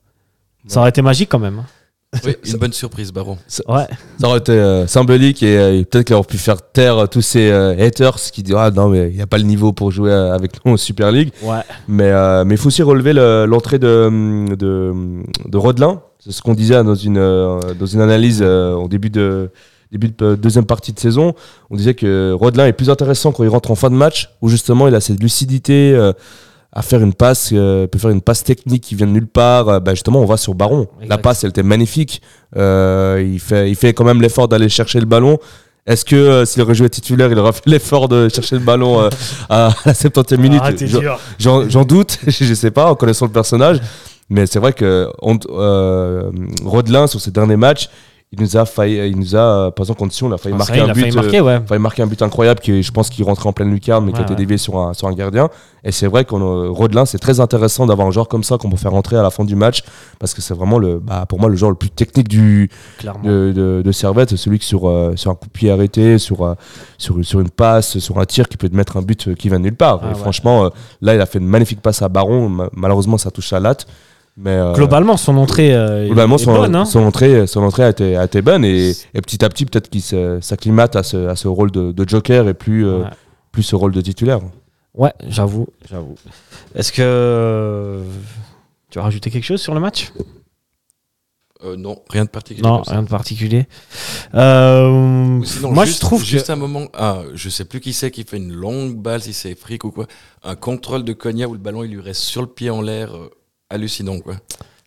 [0.66, 1.58] Ça aurait été magique quand même.
[1.60, 1.64] hein.
[2.24, 3.36] Oui, une bonne surprise, Baron.
[3.68, 3.86] Ouais.
[4.20, 7.20] Ça aurait été euh, symbolique et, euh, peut-être qu'il aurait pu faire taire euh, tous
[7.20, 9.90] ces euh, haters qui disent Ah non, mais il n'y a pas le niveau pour
[9.90, 11.30] jouer avec nous en Super League.
[11.42, 11.60] Ouais.
[11.88, 14.92] Mais euh, mais il faut aussi relever le- l'entrée de, de,
[15.46, 16.00] de Rodelin.
[16.20, 17.16] C'est ce qu'on disait dans une,
[17.78, 19.50] dans une analyse euh, au début de,
[19.92, 21.34] début de deuxième partie de saison.
[21.70, 24.48] On disait que Rodelin est plus intéressant quand il rentre en fin de match, où
[24.48, 25.94] justement il a cette lucidité.
[26.72, 29.68] À faire une passe, euh, peut faire une passe technique qui vient de nulle part.
[29.68, 30.86] Euh, bah, justement, on va sur Baron.
[31.06, 32.20] La passe, elle était magnifique.
[32.56, 35.38] Euh, il, fait, il fait quand même l'effort d'aller chercher le ballon.
[35.86, 39.08] Est-ce que s'il aurait joué titulaire, il aurait fait l'effort de chercher le ballon
[39.48, 40.60] à la 70e minute?
[40.62, 40.72] Ah,
[41.38, 43.80] J'en- doute, je sais pas, en connaissant le personnage.
[44.28, 45.38] Mais c'est vrai que on,
[46.64, 47.88] Rodelin, sur ses derniers matchs,
[48.36, 50.58] il nous a failli, il nous a, par exemple, contre Sion, il a failli Ah,
[50.58, 51.00] marquer un il a but.
[51.00, 51.60] failli euh, marquer, ouais.
[51.66, 54.18] failli marquer un but incroyable qui, je pense, qu'il rentrait en pleine lucarne, mais qui
[54.20, 55.48] a été dévié sur un, sur un gardien.
[55.84, 58.68] Et c'est vrai qu'on a- Rodelin, c'est très intéressant d'avoir un joueur comme ça qu'on
[58.70, 59.82] peut faire rentrer à la fin du match,
[60.18, 62.70] parce que c'est vraiment le, bah, pour moi, le joueur le plus technique du,
[63.24, 66.18] de, de, de Servette, c'est celui qui sur, euh, sur un coup de pied arrêté,
[66.18, 66.54] sur, euh,
[66.98, 69.48] sur, sur une passe, sur un tir qui peut te mettre un but euh, qui
[69.48, 70.00] vient de nulle part.
[70.02, 70.14] Ah Et ouais.
[70.18, 70.68] franchement, euh,
[71.00, 72.48] là, il a fait une magnifique passe à Baron.
[72.48, 73.86] Ma- Malheureusement, ça touche à latte.
[74.38, 76.74] Mais euh, Globalement, son entrée euh, est- globalement, est son, bonne.
[76.76, 76.84] hein.
[76.84, 78.64] son entrée, son entrée a été, a été bonne.
[78.64, 80.02] Et, et petit à petit, peut-être qu'il
[80.42, 83.10] s'acclimate à ce, à ce rôle de, de joker et plus, euh, Ouais.
[83.52, 84.40] plus ce rôle de titulaire.
[84.94, 86.14] Ouais, j'avoue, j'avoue.
[86.74, 88.02] Est-ce que
[88.90, 90.12] tu as rajouté quelque chose sur le match?
[91.64, 92.68] Euh, non, rien de particulier.
[92.68, 93.66] Non, rien de particulier.
[94.34, 97.94] Euh, Sinon, moi, juste, je trouve juste que un moment, ah, je sais plus qui
[97.94, 100.06] c'est qui fait une longue balle, si c'est Frick ou quoi,
[100.44, 103.14] un contrôle de Konya où le ballon il lui reste sur le pied en l'air,
[103.16, 103.30] euh,
[103.70, 104.34] hallucinant quoi.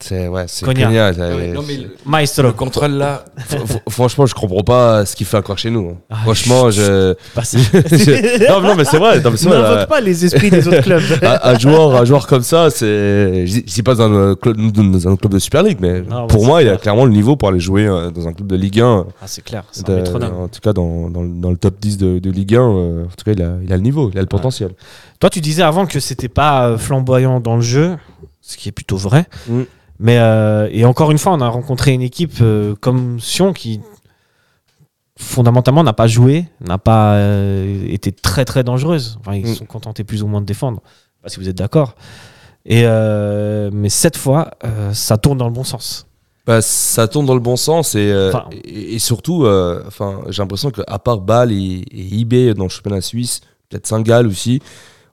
[0.02, 0.86] C'est ouais, c'est Cognac.
[0.88, 2.44] Cognac, Ah c'est- ouais, non, mais le, Maestro.
[2.44, 5.90] le contrôle là, Fr- fr- Franchement, je comprends pas ce qu'il fait encore chez nous.
[5.90, 5.98] hein.
[6.10, 7.16] Ah, Franchement, je.
[8.50, 9.20] Non, non, mais c'est vrai.
[9.20, 11.02] non, mais c'est vrai, N'invoque pas les esprits des autres clubs.
[11.22, 13.46] un, un joueur, un joueur comme ça, c'est.
[13.46, 16.46] Je dis- pas dans un, club, dans un club de Super League, mais ouais, pour
[16.46, 16.80] moi, il a clair.
[16.82, 19.06] clairement le niveau pour aller jouer euh, dans un club de Ligue 1.
[19.22, 20.34] Ah, c'est clair, c'est un métronome.
[20.44, 23.08] en tout cas, dans, dans, dans le top 10 de, de Ligue 1, euh, en
[23.08, 24.72] tout cas, il a, il a le niveau, il a le potentiel.
[25.20, 27.98] Toi, tu disais avant que c'était pas euh, flamboyant dans le jeu,
[28.50, 29.26] ce qui est plutôt vrai.
[29.48, 29.62] Mm.
[30.00, 33.82] Mais euh, et encore une fois, on a rencontré une équipe euh, comme Sion qui
[35.18, 39.18] fondamentalement n'a pas joué, n'a pas euh, été très très dangereuse.
[39.20, 39.56] Enfin, ils se Mm.
[39.56, 40.82] sont contentés plus ou moins de défendre.
[40.86, 41.96] sais pas si vous êtes d'accord.
[42.66, 42.84] Et
[43.74, 44.52] mais cette fois,
[44.94, 46.06] ça tourne dans le bon sens.
[46.46, 49.46] Bah, ça tourne dans le bon sens et, Enfin- et, et surtout,
[49.88, 54.28] enfin, j'ai l'impression qu'à part Bâle et, et eBay dans le championnat suisse, peut-être Saint-Gall
[54.28, 54.62] aussi,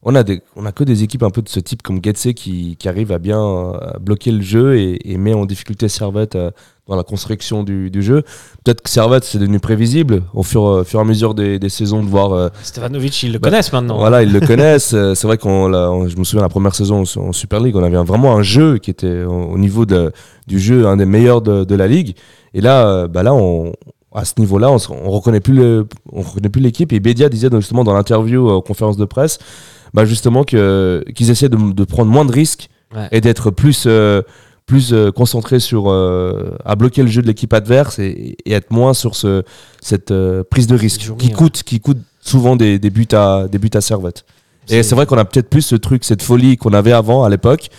[0.09, 2.29] on a, des, on a que des équipes un peu de ce type comme Getse
[2.37, 6.37] qui, qui arrivent à bien euh, bloquer le jeu et, et met en difficulté Servette
[6.37, 6.53] euh,
[6.87, 8.23] dans la construction du, du jeu.
[8.63, 11.69] Peut-être que Servette c'est devenu prévisible au fur, au fur et à mesure des, des
[11.69, 13.99] saisons de voir euh, Stevanovic, ils le Bah, connaissent maintenant.
[13.99, 14.95] voilà, ils le connaissent.
[14.95, 17.97] Euh, C'est vrai qu'on, je me souviens la première saison en, Super League, on avait
[17.97, 20.13] vraiment un jeu qui était au, au niveau de,
[20.47, 22.15] du jeu un des meilleurs de, de la ligue.
[22.55, 23.73] Et là, euh, bah là, on,
[24.15, 26.93] à ce niveau-là, on, on reconnaît plus le, on reconnaît plus l'équipe.
[26.93, 29.39] Et Bedia disait justement dans l'interview euh, aux conférences de presse,
[29.95, 33.09] bah justement que qu'ils essaient de, de prendre moins de risques Ouais.
[33.11, 34.23] et d'être plus euh,
[34.65, 38.71] plus euh, concentrés sur euh, à bloquer le jeu de l'équipe adverse et, et être
[38.71, 39.43] moins sur ce
[39.81, 41.33] cette euh, prise de risque qui ouais.
[41.33, 44.25] coûte qui coûte souvent des, des buts à des buts à Servette.
[44.69, 47.29] Et c'est vrai qu'on a peut-être plus ce truc, cette folie qu'on avait avant à
[47.29, 47.71] l'époque,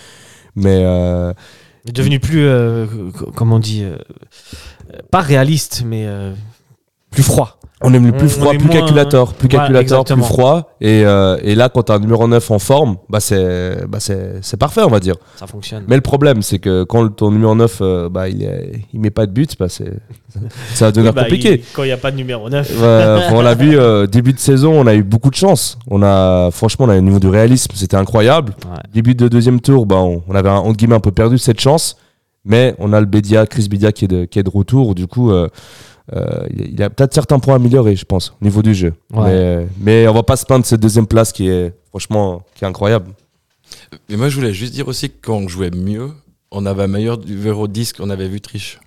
[0.56, 1.32] mais euh,
[1.84, 2.86] Il est devenu plus, euh,
[3.34, 3.96] comment on dit, euh,
[4.94, 6.32] euh, pas réaliste, mais euh,
[7.10, 7.57] plus froid.
[7.80, 10.70] On aime le plus froid, plus calculateur, plus calculateur, plus froid.
[10.80, 14.38] Et, euh, et là, quand t'as un numéro 9 en forme, bah c'est bah c'est
[14.42, 15.14] c'est parfait, on va dire.
[15.36, 15.84] Ça fonctionne.
[15.86, 19.10] Mais le problème, c'est que quand ton numéro 9, euh, bah, il, est, il met
[19.10, 19.92] pas de but, bah, c'est
[20.74, 21.54] ça va devenir Bah, compliqué.
[21.54, 22.68] il- quand il n'y a pas de numéro 9.
[22.80, 25.78] Ouais, on l'a vu euh, début de saison, on a eu beaucoup de chance.
[25.88, 28.54] On a franchement, on a au niveau du réalisme, c'était incroyable.
[28.68, 28.78] Ouais.
[28.92, 31.60] Début de deuxième tour, bah, on, on avait un, entre guillemets un peu perdu cette
[31.60, 31.96] chance,
[32.44, 34.94] mais on a le Bédia, Chris Bédia qui est de, qui est de retour.
[34.96, 35.30] Du coup,
[36.14, 38.74] euh, il y a- il peut-être certains points à améliorer, je pense, au niveau du
[38.74, 38.94] jeu.
[39.12, 39.24] Ouais.
[39.24, 42.64] Mais, mais on va pas se plaindre de cette deuxième place qui est franchement qui
[42.64, 43.12] est incroyable.
[44.08, 46.10] Mais moi, je voulais juste dire aussi que quand on jouait mieux,
[46.50, 48.80] on avait un meilleur numéro 10 qu'on avait vu Triche.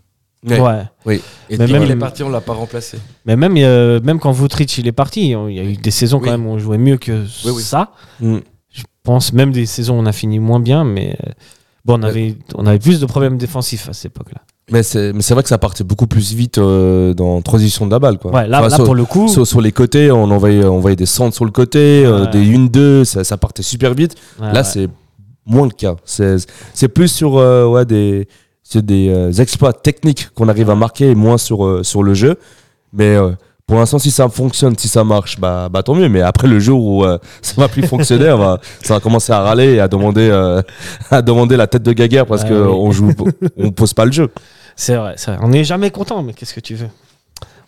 [0.44, 0.58] Ouais.
[1.06, 1.22] Oui.
[1.52, 2.98] Et Mais même- qu'il est parti, on l'a pas remplacé.
[3.26, 6.18] Mais même, euh, même quand Vutric il est parti, il y a eu des saisons
[6.18, 6.26] Oui.
[6.26, 7.12] quand même où on jouait mieux que
[7.46, 7.62] Oui, oui.
[7.62, 7.92] ça.
[8.20, 8.38] Mm.
[8.72, 11.32] Je pense même des saisons où on a fini moins bien, mais euh,
[11.86, 12.10] bon, on Ouais.
[12.10, 14.42] avait, on avait plus de problèmes défensifs à cette époque-là.
[14.72, 17.92] Mais c'est mais c'est vrai que ça partait beaucoup plus vite euh, dans transition de
[17.92, 18.18] la balle.
[18.18, 18.32] Quoi.
[18.32, 20.78] Ouais, là, Enfin, là sur- pour le coup, Sur, sur les côtés, on envoyait, on
[20.78, 24.16] envoyait des centres sur le côté, euh, des 1-2, ça, ça partait super vite.
[24.42, 24.88] ouais, Là, c'est
[25.46, 25.96] moins le cas.
[26.06, 26.38] C'est
[26.74, 28.28] c'est plus sur euh, ouais, des,
[28.64, 32.14] c'est des euh, exploits techniques qu'on arrive à marquer et moins sur, euh, sur le
[32.14, 32.38] jeu.
[32.94, 33.32] Mais euh,
[33.68, 36.08] pour l'instant, si ça fonctionne, si ça marche, bah, bah tant mieux.
[36.10, 39.34] Mais après, le jour où euh, ça va plus fonctionner, on va, ça va commencer
[39.34, 40.62] à râler et à demander, euh,
[41.12, 42.74] à demander la tête de Gaguerre parce Ouais, que oui.
[42.74, 43.12] on joue,
[43.58, 44.30] on pose pas le jeu.
[44.76, 45.40] C'est vrai, c'est vrai.
[45.44, 46.90] On n'est jamais content, mais qu'est-ce que tu veux?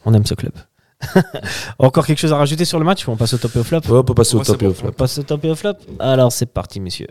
[0.06, 0.54] On aime ce club.
[1.80, 3.63] Encore quelque chose à rajouter sur le match ou on passe au top et au
[3.63, 3.80] flop?
[3.89, 4.89] Ouais, on peut passer au top et au flop.
[4.89, 5.74] On passe au top et au flop?
[6.00, 7.08] Alors c'est parti, messieurs.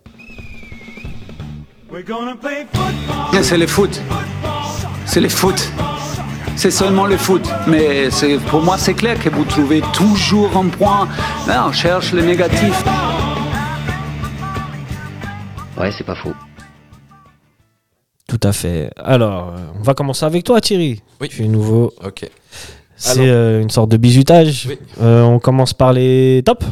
[3.42, 4.00] C'est le foot.
[5.04, 5.70] C'est le foot.
[6.56, 7.46] C'est seulement le foot.
[7.66, 11.08] Mais c'est- pour moi, c'est clair que vous trouvez toujours un point.
[11.46, 12.82] Là, on cherche le négatif.
[15.78, 16.32] Ouais, c'est pas faux.
[18.32, 18.90] Tout à fait.
[18.96, 21.02] Alors, euh, on va commencer avec toi, Thierry.
[21.20, 21.28] Oui.
[21.28, 21.92] Tu es nouveau.
[22.02, 22.26] Ok.
[22.96, 24.68] C'est euh, une sorte de bizutage.
[24.70, 24.78] Oui.
[25.02, 26.64] Euh, on commence par les tops.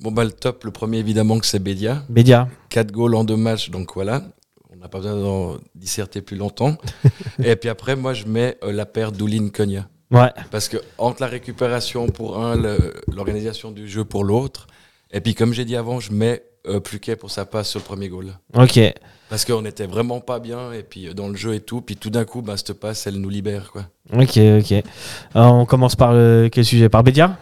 [0.00, 2.02] Bon, bah, le top, le premier, évidemment, que c'est Bédia.
[2.08, 2.48] Bédia.
[2.70, 4.20] 4 goals en deux matchs, donc voilà.
[4.72, 6.76] On n'a pas besoin d'en disserter plus longtemps.
[7.38, 9.86] Et puis après, moi, je mets euh, la paire Doulin-Cogna.
[10.10, 10.30] Ouais.
[10.50, 12.56] Parce que entre la récupération pour un,
[13.06, 14.66] l'organisation du jeu pour l'autre,
[15.12, 17.84] et puis comme j'ai dit avant, je mets euh, Pluquet pour sa passe sur le
[17.84, 18.32] premier goal.
[18.54, 18.80] Ok.
[19.28, 21.96] Parce qu'on était vraiment pas bien, et puis euh, dans le jeu et tout, puis
[21.96, 23.72] tout d'un coup, bah, cette passe, elle nous libère.
[23.72, 23.86] Quoi.
[24.12, 24.84] Ok, ok.
[25.34, 26.88] Alors, on commence par euh, quel sujet?
[26.88, 27.38] Par Bédia?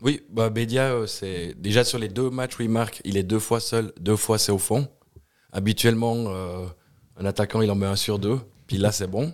[0.00, 3.22] Oui, bah, Bédia, euh, c'est déjà sur les deux matchs où il marque, il est
[3.22, 4.88] deux fois seul, deux fois c'est au fond.
[5.52, 6.66] Habituellement, euh,
[7.18, 9.32] un attaquant, il en met un sur deux, puis là, c'est bon.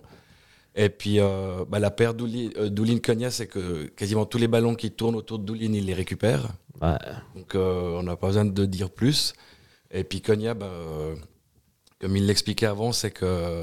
[0.75, 4.91] Et puis, euh, bah, la paire euh, Doulin-Cogna, c'est que quasiment tous les ballons qui
[4.91, 6.49] tournent autour de Doulin, il les récupère.
[6.81, 6.97] Ouais.
[7.37, 9.35] Donc, euh, on n'a pas besoin de dire plus.
[9.91, 11.15] Et puis, Cogna, bah, euh,
[12.01, 13.63] comme il l'expliquait avant, c'est que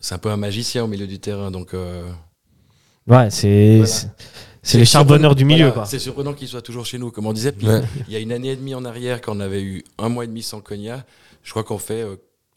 [0.00, 1.50] c'est un peu un magicien au milieu du terrain.
[1.50, 1.74] Donc,
[3.06, 3.92] Ouais, c'est Voilà.
[4.62, 5.84] c'est- les charbonneurs du milieu, Voilà.
[5.84, 7.52] C'est surprenant qu'il soit toujours chez nous, comme on disait.
[7.52, 7.82] Puis, Ouais.
[8.08, 10.24] il y a une année et demie en arrière, quand on avait eu un mois
[10.24, 11.04] et demi sans Cogna,
[11.42, 12.02] je crois qu'on fait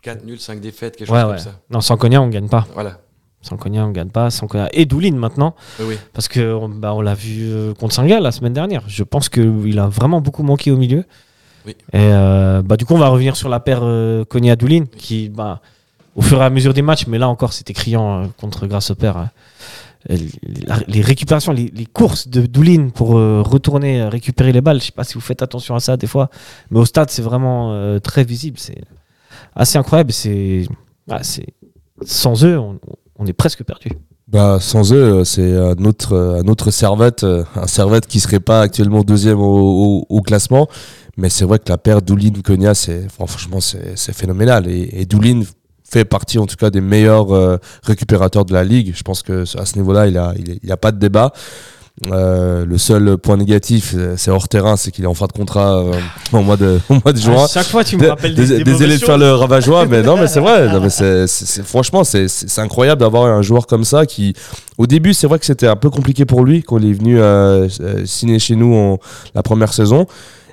[0.03, 1.59] 4 nuls, 5 défaites, quelque chose comme ça.
[1.69, 2.65] Non, sans Cognac, on gagne pas.
[2.73, 3.01] Voilà.
[3.47, 4.29] Sans Cognac, on gagne pas.
[4.29, 4.69] Sans Cognac.
[4.73, 5.55] Et Doulin maintenant.
[5.79, 5.95] Oui.
[6.13, 8.83] Parce que on, bah, on l'a vu euh, contre Saint-Gall la semaine dernière.
[8.87, 11.05] Je pense qu'il a vraiment beaucoup manqué au milieu.
[11.65, 11.73] Oui.
[11.93, 15.61] Et euh, bah, du coup, on va revenir sur la paire euh, Cognac-Doulin qui, bah,
[16.15, 19.13] au fur et à mesure des matchs, mais là encore, c'était criant euh, contre Grasshopper.
[20.09, 20.29] euh, les,
[20.87, 24.79] les récupérations, les, les courses de Doulin pour euh, retourner récupérer les balles.
[24.79, 26.29] Je sais pas si vous faites attention à ça des fois,
[26.71, 28.57] mais au stade, c'est vraiment très visible.
[28.59, 28.81] C'est
[29.55, 30.11] assez incroyable.
[30.11, 30.67] C'est,
[31.21, 31.47] c'est
[32.05, 32.79] sans eux, on,
[33.17, 33.89] on est presque perdu.
[34.27, 38.61] Bah, sans eux, euh, c'est un autre, euh, servette, euh, un servette qui serait pas
[38.61, 40.67] actuellement deuxième au, classement.
[41.15, 44.67] Mais c'est vrai que la paire Doulin-Konya, c'est franchement c'est phénoménal.
[44.67, 45.41] Et, Doulin
[45.83, 48.93] fait partie en tout cas des meilleurs récupérateurs de la ligue.
[48.95, 51.31] Je pense que à ce niveau-là, il a, il, il y a pas de débat.
[52.11, 55.31] Euh, le seul point négatif, euh, c'est hors terrain, c'est qu'il est en fin de
[55.31, 55.93] contrat euh,
[56.31, 57.45] au mois de, au mois de juin.
[57.45, 60.15] À chaque fois, tu me rappelles des, des Désolé de faire le ravageois, mais non,
[60.15, 60.67] mais c'est vrai.
[60.73, 64.05] Non, mais c'est, c'est- c'est- franchement, c'est, c'est c'est incroyable d'avoir un joueur comme ça
[64.05, 64.35] qui,
[64.77, 67.19] au début, c'est vrai que c'était un peu compliqué pour lui quand il est venu
[67.19, 68.99] euh, euh, signer chez nous en,
[69.33, 70.05] la première saison.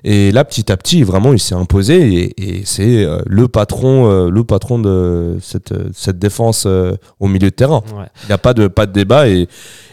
[0.06, 1.96] Et là, petit à petit, vraiment, il s'est imposé
[2.36, 6.94] et, et c'est euh, le patron, euh, le patron de cette, euh, cette défense euh,
[7.20, 7.82] au milieu de terrain.
[7.96, 8.04] Ouais.
[8.24, 9.28] Il n'y a pas de, pas de débat.
[9.28, 9.48] Et,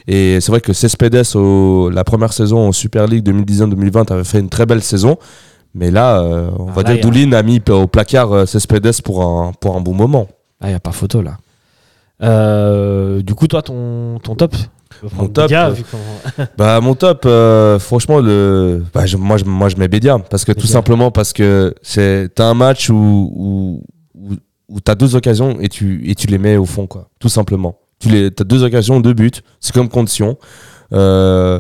[0.08, 4.40] et c'est vrai que Cespedes, au, la première saison en Super League 2019-2020, avait fait
[4.42, 5.18] une très belle saison.
[5.74, 6.22] Mais là,
[6.60, 9.78] on Ah, va là, dire a- Doulin a mis au placard Cespedes pour un, pour
[9.78, 10.28] un bon moment.
[10.60, 11.38] Ah, il n'y a pas photo là.
[13.22, 14.56] Du coup, toi, ton, ton top?
[15.18, 15.84] Mon top, Bédia, euh, vu
[16.58, 20.20] Bah, mon top, euh, franchement, le, bah, je- moi, je, moi, je mets Bédia.
[20.20, 23.84] Parce que tout simplement, parce que c'est, t'as un match où, où,
[24.16, 24.34] où,
[24.70, 27.10] où t'as deux occasions et tu, et tu les mets au fond, quoi.
[27.20, 27.78] Tout simplement.
[28.00, 29.32] Tu les, t'as deux occasions, deux buts.
[29.60, 30.38] C'est comme condition.
[30.94, 31.60] Euh,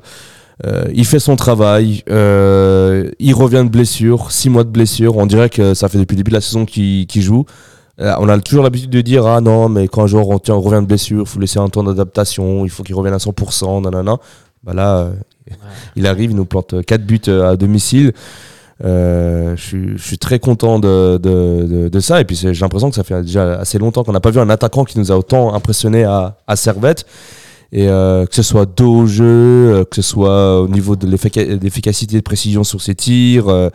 [0.65, 5.17] euh, il fait son travail, euh, il revient de blessure, six mois de blessure.
[5.17, 7.45] On dirait que ça fait depuis le début de la saison qu'il qu'il joue.
[8.01, 10.55] Euh, on a toujours l'habitude de dire ah non mais quand un joueur on, tient-
[10.55, 13.83] on revient de blessure, faut laisser un temps d'adaptation, il faut qu'il revienne à 100%,
[13.83, 14.17] nanana.
[14.63, 15.11] Bah là, euh,
[15.95, 18.13] il arrive, il nous plante 4 buts euh, à domicile.
[18.83, 22.19] Euh, je, suis, je suis très content de, de, de, de ça.
[22.21, 24.49] Et puis j'ai l'impression que ça fait déjà assez longtemps qu'on n'a pas vu un
[24.49, 27.05] attaquant qui nous a autant impressionné à, à Servette.
[27.73, 31.45] Et euh, que ce soit dos au jeu, que ce soit au niveau de l'effica-
[31.61, 33.69] l'efficacité de précision sur ses tirs, euh,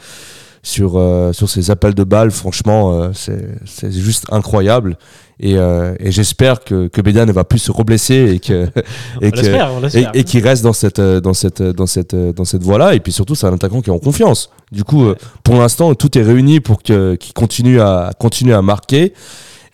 [0.67, 4.99] sur, euh, sur ses appels de balles, franchement, euh, c'est c'est juste incroyable.
[5.39, 8.67] Et, euh, et j'espère que, que Bédia ne va plus se reblesser et que
[9.21, 12.33] et on et, et qui reste dans cette euh, dans cette euh, dans cette euh,
[12.33, 14.51] dans cette voie là et puis surtout c'est un attaquant qui est en confiance.
[14.73, 18.63] Du coup euh, pour l'instant tout est réuni pour que qu'il continue à continue à
[18.63, 19.13] marquer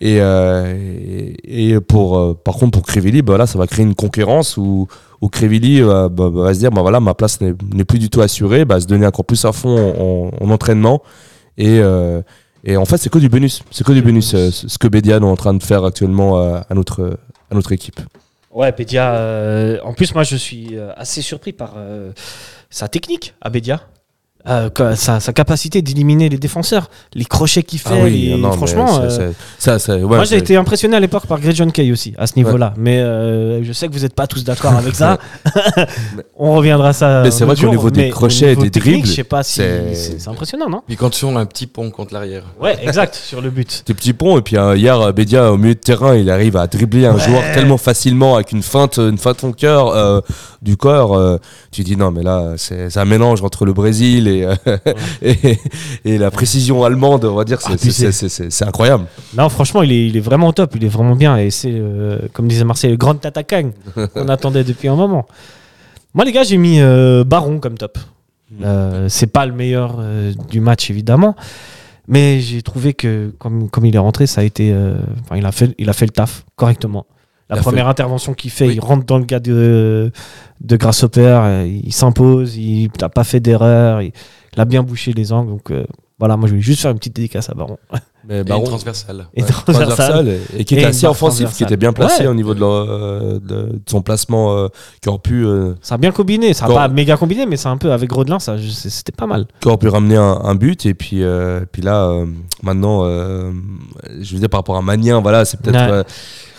[0.03, 3.95] et, euh, et, pour euh, par contre pour Crivelli bah là ça va créer une
[3.95, 4.85] concurrence où
[5.21, 8.09] où Crivelli euh, bah, bah, va se dire bah voilà ma place n'est plus du
[8.09, 11.01] tout assurée bah se donner encore plus à fond en, en entraînement
[11.57, 11.79] et
[12.65, 15.23] et en fait c'est que du bonus c'est que du bonus ce que Bédia est
[15.23, 17.17] en train de faire actuellement à notre
[17.49, 18.01] à notre équipe
[18.51, 19.79] Ouais, Bédia.
[19.83, 21.73] en plus, moi, je suis assez surpris par
[22.69, 23.81] sa technique à Bédia.
[24.45, 28.09] Euh, sa, sa capacité d'éliminer les défenseurs, les crochets qu'il fait.
[28.09, 31.55] les- non, mais franchement, euh, ça, ouais, moi j'ai été impressionné à l'époque par Greg
[31.55, 32.73] John Kay aussi, à ce niveau-là.
[32.75, 35.17] Mais euh, je sais que vous n'êtes pas tous d'accord avec ça.
[36.37, 37.21] On reviendra à ça.
[37.23, 39.61] Mais c'est vrai qu'au niveau des au crochets et des dribbles, Je sais pas si
[39.93, 40.81] c'est- impressionnant, non?
[40.87, 42.43] Puis quand on a un petit pont contre l'arrière.
[42.61, 43.83] Ouais, exact, sur le but.
[43.85, 46.67] Des petits ponts et puis euh, hier Bédia au milieu de terrain il arrive à
[46.67, 47.19] dribbler un Ouais.
[47.21, 50.19] joueur tellement facilement avec une feinte une feinte en cœur euh,
[50.61, 51.37] du corps euh,
[51.71, 54.55] tu dis non mais là c'est un mélange entre le Brésil et, euh,
[55.21, 55.57] et,
[56.05, 57.73] et la précision allemande on va dire c'est
[58.07, 59.05] Ah, c'est- incroyable
[59.37, 61.37] Non, franchement, il est, il est vraiment top, il est vraiment bien.
[61.37, 63.71] Et c'est, euh, comme disait Marseille, le grand Tatacan
[64.13, 65.25] qu'on attendait depuis un moment.
[66.13, 67.97] Moi, les gars, j'ai mis euh, Baron comme top.
[68.63, 69.99] Euh, c'est pas le meilleur
[70.49, 71.35] du match, évidemment.
[72.07, 74.75] Mais j'ai trouvé que, comme, comme il est rentré, ça a été.
[75.35, 77.05] il, a fait, il a fait le taf correctement.
[77.49, 78.73] La première fait- intervention qu'il fait, Oui.
[78.75, 80.11] il rentre dans le gars de,
[80.61, 84.11] de Grasshopper, euh, il s'impose, il n'a pas fait d'erreur, il,
[84.55, 85.49] il a bien bouché les angles.
[85.49, 85.83] Donc euh,
[86.19, 87.77] voilà, moi je voulais juste faire une petite dédicace à Baron.
[88.27, 89.27] mais Et transversale.
[89.35, 89.87] Et ouais, transversal.
[89.87, 92.29] transversal et, et qui était assez offensif qui était bien placé Ouais.
[92.29, 93.39] au niveau de, leur, euh, de-
[93.73, 94.67] de son placement euh,
[95.01, 97.67] qui aurait pu euh, Ça a bien combiné, ça a pas méga combiné, mais c'est
[97.67, 99.45] un peu avec Rodelin, ça, c'était pas mal.
[99.59, 102.25] qui aurait pu ramener un, un but et puis euh, puis là euh,
[102.63, 103.51] maintenant euh,
[104.21, 106.03] je veux dire par rapport à Magnin voilà c'est peut-être Ouais.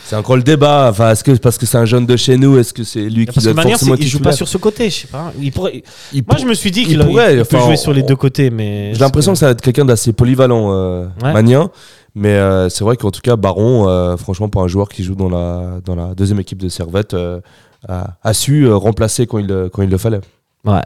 [0.04, 2.58] C'est encore le débat enfin est-ce que parce que c'est un jeune de chez nous
[2.58, 4.58] est-ce que c'est lui qui Parce que doit c'est- forcément il joue pas sur ce
[4.58, 5.32] côté, je sais pas.
[5.40, 5.82] Il pourrait...
[6.12, 7.76] Il Moi, pour- je me suis dit il qu'il il pourrait, peut enfin, jouer on-
[7.76, 11.06] sur les deux côtés, mais j'ai l'impression que ça va être quelqu'un d'assez polyvalent euh,
[11.22, 11.32] Ouais.
[11.32, 11.70] Magnin
[12.16, 15.14] mais euh, c'est vrai qu'en tout cas Baron euh, franchement pour un joueur qui joue
[15.16, 17.40] dans la dans la deuxième équipe de Servette euh,
[17.88, 20.20] a, a su euh, remplacer quand il le- quand il le fallait
[20.64, 20.80] Ouais.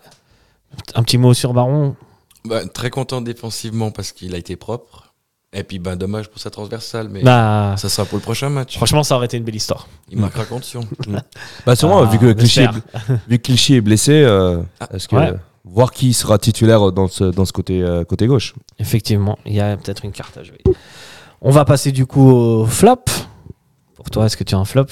[0.95, 1.97] Un petit mot sur Baron.
[2.45, 5.08] Bah, très content défensivement parce qu'il a été propre.
[5.55, 8.77] Et puis ben dommage pour sa transversale, mais Bah, ça sera pour le prochain match.
[8.77, 9.89] franchement, ça aurait été une belle histoire.
[10.11, 10.81] Il marquera condition.
[11.67, 12.71] bah sûrement Ah, vu que on Clichy est,
[13.29, 15.33] vu que Clichy est blessé euh, Ah, est-ce que ouais.
[15.65, 19.61] voir qui sera titulaire dans ce dans ce côté euh, côté gauche Effectivement, il y
[19.61, 20.59] a peut-être une carte à jouer.
[21.41, 23.05] On va passer du coup au flop.
[23.95, 24.87] Pour toi, est-ce que tu as un flop?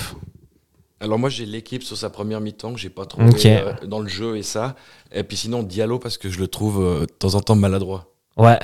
[1.00, 3.44] Alors moi j'ai l'équipe sur sa première mi-temps que j'ai pas trouvé Ok.
[3.44, 4.74] euh, dans le jeu et ça.
[5.12, 8.06] Et puis sinon Diallo parce que je le trouve euh, de temps en temps maladroit.
[8.38, 8.58] Ouais.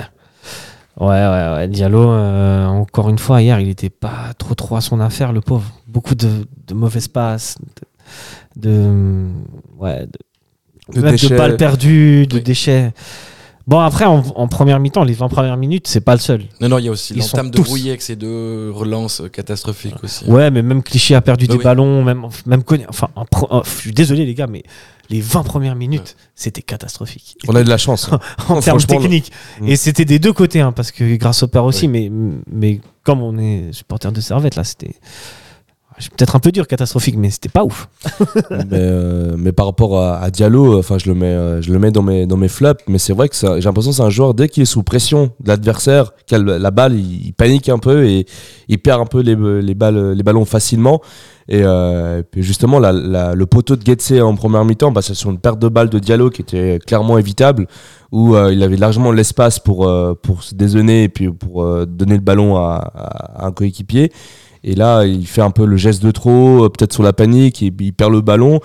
[0.99, 1.67] Ouais, ouais, ouais.
[1.67, 5.41] Diallo, euh, encore une fois, hier, il était pas trop trop à son affaire, le
[5.41, 5.65] pauvre.
[5.87, 6.29] Beaucoup de,
[6.67, 7.57] de mauvaises passes,
[8.55, 9.27] de, de-
[9.79, 11.35] ouais, de, De même de déchets.
[11.35, 12.43] balles perdues, de Oui.
[12.43, 12.93] déchets.
[13.65, 16.43] Bon, après, en, en première mi-temps, les 20 premières minutes, c'est pas le seul.
[16.59, 20.03] Non, non, il y a aussi l'entame de Brouillet avec ses deux relances euh, catastrophiques
[20.03, 20.25] aussi.
[20.25, 21.63] Ouais, mais même Clichy a perdu Bah des oui.
[21.63, 24.63] ballons, même, même Cognac- Enfin, en oh, je suis désolé, les gars, mais
[25.09, 27.37] les 20 premières minutes, c'était catastrophique.
[27.47, 28.09] On a eu de la chance.
[28.11, 28.19] hein.
[28.49, 29.31] en termes techniques.
[29.61, 29.67] Mm.
[29.67, 32.11] Et c'était des deux côtés, hein, parce que grâce au père aussi, mais,
[32.51, 34.95] mais comme on est supporter de Servette, là, c'était.
[35.97, 37.89] Je suis Peut-être un peu dur, catastrophique, mais c'était pas ouf.
[38.49, 41.79] mais, euh, mais par rapport à, à Diallo, enfin je le mets, euh, je le
[41.79, 42.83] mets dans mes dans mes flops.
[42.87, 45.31] Mais c'est vrai que j'ai l'impression que c'est un joueur dès qu'il est sous pression
[45.39, 48.25] de l'adversaire, la balle, il, panique un peu et
[48.67, 51.01] il perd un peu les, les balles, les ballons facilement.
[51.49, 55.39] Et, euh, puis justement, le poteau de Getse en première mi-temps, bah, c'est sur une
[55.39, 57.67] perte de balle de Diallo qui était clairement évitable,
[58.11, 62.55] où il avait largement l'espace pour, pour se dézonner et puis pour donner le ballon
[62.55, 64.11] à un coéquipier.
[64.63, 67.61] Et là, il fait un peu le geste de trop, euh, peut-être sur la panique,
[67.61, 68.59] il perd le ballon.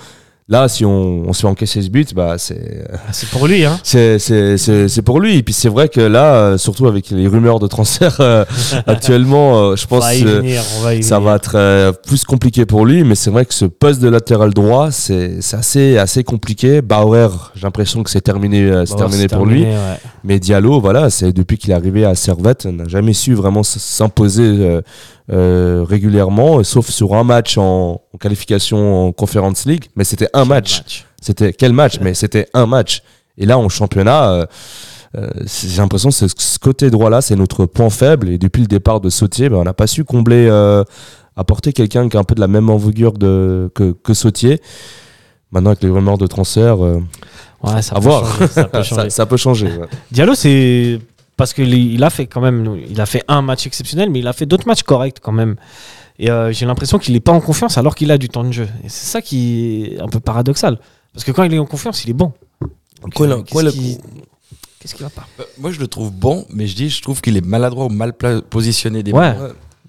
[0.50, 3.78] Là, si on, on se fait encaisser ce but, bah, c'est C'est pour lui, hein.
[3.84, 5.36] c'est c'est- c'est- c'est pour lui.
[5.36, 8.46] Et puis c'est vrai que là, euh, surtout avec les rumeurs de transfert euh,
[8.86, 13.04] actuellement, euh, je pense que ça va être plus compliqué pour lui.
[13.04, 16.80] Mais c'est vrai que ce poste de latéral droit, c'est c'est assez, assez compliqué.
[16.80, 19.64] Bauer, j'ai l'impression que c'est terminé, c'est Bon, terminé pour lui.
[19.64, 19.98] ouais.
[20.24, 24.80] Mais Diallo, voilà, c'est depuis qu'il est arrivé à Servette, n'a jamais su vraiment s'imposer
[25.30, 29.86] euh, euh, régulièrement, sauf sur un match en, en qualification en Conference League.
[29.96, 31.04] Mais c'était un match.
[31.20, 33.02] C'était quel match Mais c'était un match.
[33.36, 34.46] Et là, en championnat, euh,
[35.16, 35.28] euh,
[35.62, 38.28] j'ai l'impression que ce, ce côté droit-là, c'est notre point faible.
[38.30, 40.82] Et depuis le départ de Sautier, ben, on n'a pas su combler, euh,
[41.36, 44.60] apporter quelqu'un qui a un peu de la même envergure de, que, que Sautier.
[45.50, 47.00] Maintenant, avec les rumeurs de transfert, euh,
[47.62, 48.24] Ouais, ça à peut voir.
[48.26, 49.02] changer, ça peut changer.
[49.02, 49.66] ça, ça peut changer.
[49.66, 49.86] ouais.
[50.12, 51.00] Diallo, c'est
[51.38, 54.26] parce qu'il il a fait quand même, il a fait un match exceptionnel, mais il
[54.26, 55.56] a fait d'autres matchs corrects quand même.
[56.18, 58.52] Et euh, j'ai l'impression qu'il n'est pas en confiance alors qu'il a du temps de
[58.52, 58.68] jeu.
[58.84, 60.78] Et c'est ça qui est un peu paradoxal.
[61.14, 62.32] Parce que quand il est en confiance, il est bon.
[63.00, 63.98] Donc, Quoi, euh, qu'est-ce qui-
[64.80, 65.26] Qu'est-ce qui va pas?
[65.40, 67.88] Euh, Moi, je le trouve bon, mais je dis, je trouve qu'il est maladroit ou
[67.88, 68.12] mal
[68.50, 69.34] positionné des Ouais.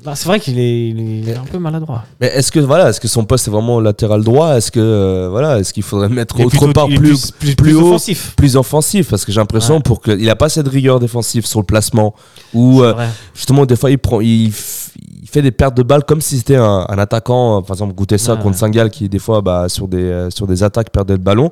[0.03, 2.03] Bah, C'est vrai qu'il est, il est un peu maladroit.
[2.21, 4.55] Mais est-ce que voilà, est-ce que son poste est vraiment latéral droit?
[4.55, 7.87] Est-ce que euh, voilà, est-ce qu'il faudrait mettre autre plutôt- part plus, plus, plus haut,
[7.87, 8.33] offensif.
[8.37, 9.09] plus offensif?
[9.09, 9.81] Parce que j'ai l'impression Ouais.
[9.81, 12.15] pour que il a pas cette rigueur défensive sur le placement
[12.53, 12.93] où C'est euh,
[13.35, 16.85] justement des fois il prend, il, fait des pertes de balles comme si c'était un,
[16.87, 17.57] un attaquant.
[17.57, 18.59] euh, Par exemple, goûter ça Ouais, contre ouais.
[18.59, 21.51] Singal qui des fois bah, sur des euh, sur des attaques perdait le ballon.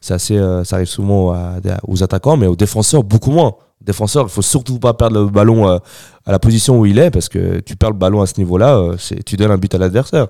[0.00, 1.56] C'est assez, euh, ça arrive souvent à-
[1.86, 3.54] aux attaquants, mais aux défenseurs beaucoup moins.
[3.80, 5.78] Aux défenseurs, il faut surtout pas perdre le ballon euh,
[6.26, 8.76] à la position où il est parce que tu perds le ballon à ce niveau-là,
[8.76, 10.26] euh, tu donnes un but à l'adversaire.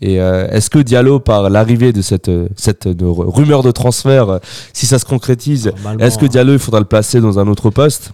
[0.00, 4.40] Et euh, est-ce que Diallo, par l'arrivée de cette, cette rumeur de transfert,
[4.72, 8.12] si ça se concrétise, est-ce que Diallo, il faudra le placer dans un autre poste?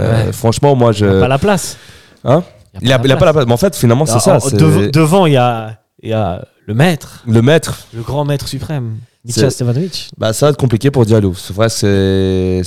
[0.00, 0.32] Euh.
[0.32, 1.04] Franchement, moi, je.
[1.06, 1.76] Il n'a pas la place.
[2.24, 2.42] Hein?
[2.80, 3.46] Il a, il a pas la place.
[3.46, 4.38] Mais en fait, finalement, c'est ça.
[4.56, 8.96] Dev- devant, il y a, y a le maître, Le maître, le grand maître suprême,
[9.24, 10.10] Mitja Stevanovic.
[10.16, 11.34] bah, ça va être compliqué pour Diallo.
[11.34, 12.62] C'est vrai, c'est.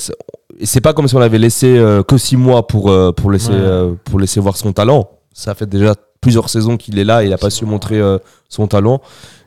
[0.63, 3.49] C'est- pas comme si on l'avait laissé euh, que six mois pour, euh, pour, laisser,
[3.51, 3.55] Ouais.
[3.57, 5.09] euh, pour laisser voir son talent.
[5.33, 8.01] Ça fait déjà plusieurs saisons qu'il est là et il a pas su montrer
[8.49, 9.01] son talent.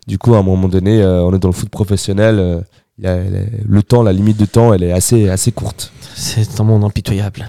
[0.07, 2.65] Du coup, à un moment donné, on est dans le foot professionnel.
[3.01, 5.93] il a- il a- le temps, la limite de temps, elle est assez, assez courte.
[6.15, 7.49] C'est un monde impitoyable.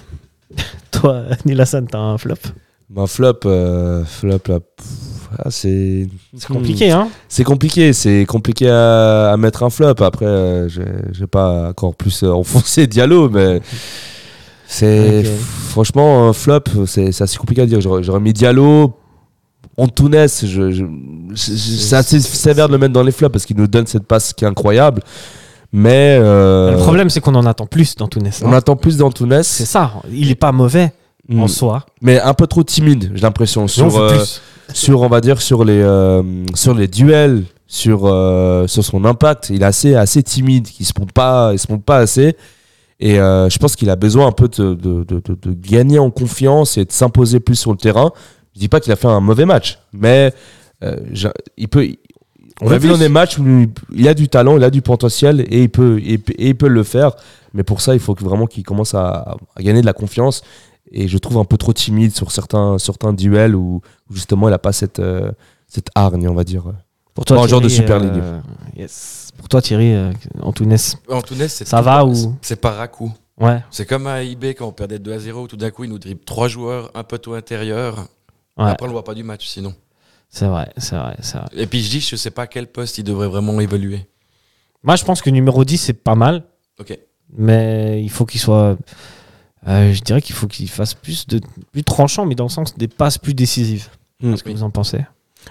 [0.92, 2.34] Toi, Nilassan, t'as un flop?
[2.96, 4.86] Un flop, euh, flop là, pff,
[5.38, 9.94] ah, c'est C'est compliqué, hein C'est compliqué, c'est compliqué à, à mettre un flop.
[10.00, 10.68] Après, euh,
[11.12, 13.60] vais pas encore plus euh, enfoncer Diallo, mais
[14.66, 15.24] c'est
[15.68, 17.80] franchement un flop, c'est c'est assez compliqué à dire.
[17.80, 18.94] J'aurais mis Diallo,
[19.76, 20.86] Antunes, je,
[21.34, 24.32] c'est assez sévère de le mettre dans les flops parce qu'il nous donne cette passe
[24.32, 25.02] qui est incroyable.
[25.72, 28.08] Mais euh, Le problème, c'est qu'on en attend plus dans
[28.42, 28.52] on hein.
[28.52, 29.92] attend plus d'Antunes, C'est ça.
[30.12, 30.92] Il est pas mauvais.
[31.38, 31.86] En soi.
[32.02, 33.62] mais un peu trop timide, j'ai l'impression.
[33.64, 34.24] On Sur, euh,
[34.72, 36.22] sur on va dire sur les euh,
[36.54, 39.50] sur les duels sur euh, sur son impact.
[39.50, 42.36] Il est assez assez timide il se montre pas il se montre pas assez.
[43.02, 46.84] Et je pense qu'il a besoin un peu de, de, de, gagner en confiance et
[46.84, 48.12] de s'imposer plus sur le terrain.
[48.54, 50.34] Je dis pas qu'il a fait un mauvais match mais
[51.56, 51.88] il peut
[52.62, 54.82] on veut a vu dans des matchs où il a du talent il a du
[54.82, 57.12] potentiel et il peut et, et il peut le faire.
[57.54, 60.42] Mais pour ça il faut vraiment qu'il commence à, à gagner de la confiance
[60.92, 64.54] et je trouve un peu trop timide sur certains certains duels où où justement il
[64.54, 65.30] a pas cette euh,
[65.68, 66.64] cette hargne on va dire
[67.14, 68.42] Pour Pas un genre de Thierry, Super euh, League.
[68.76, 69.16] yes.
[69.38, 70.76] Pour toi, Thierry, euh, Antunes.
[70.76, 70.94] Ça
[71.78, 73.12] tout- va ou- C'est par à coup.
[73.38, 73.62] Ouais.
[73.70, 75.98] C'est comme à IB quand on perdait 2 à 0, tout d'un coup, il nous
[75.98, 77.96] dribble trois joueurs, un poteau intérieur.
[78.58, 78.70] ouais.
[78.70, 79.74] Après, on le voit pas du match sinon.
[80.28, 81.46] C'est vrai, c'est vrai, c'est vrai.
[81.56, 84.06] Et puis je dis, je sais pas à quel poste il devrait vraiment évoluer.
[84.82, 86.42] Moi, je pense que numéro 10, c'est pas mal.
[86.78, 86.98] Ok.
[87.36, 88.76] Mais il faut qu'il soit.
[89.68, 91.40] Euh, je dirais qu'il faut qu'il fasse plus de
[91.72, 93.88] plus tranchant, mais dans le sens des passes plus décisives.
[94.22, 94.30] Hmm.
[94.32, 95.00] Qu'est-ce que vous en pensez?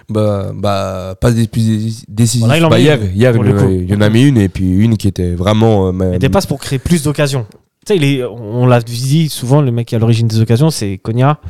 [0.08, 4.08] Bah bah pas des plus décisifs Voilà, Bah, hier une, hier il, y en a
[4.08, 7.02] mis une et puis une qui était vraiment euh, Et des passes pour créer plus
[7.02, 7.44] d'occasions.
[7.86, 10.70] sais, il est- on l'a dit souvent, le mec qui est à l'origine des occasions,
[10.70, 11.40] c'est Konya.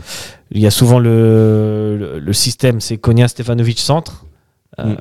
[0.53, 4.25] Il y a souvent le, le, le système, c'est Konya, Stefanovic, centre.
[4.79, 4.97] Euh, Mm.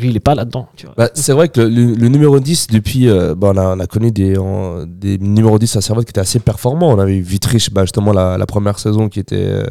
[0.00, 0.68] Lui, il est pas là-dedans.
[0.96, 4.12] Bah, c'est vrai que le, numéro 10, depuis, euh, bah, on, a, on a connu
[4.12, 4.38] des,
[5.18, 6.90] numéros 10 à Servette qui étaient assez performants.
[6.90, 9.64] On avait eu Vitrich, bah, justement, la, première saison qui, était, euh,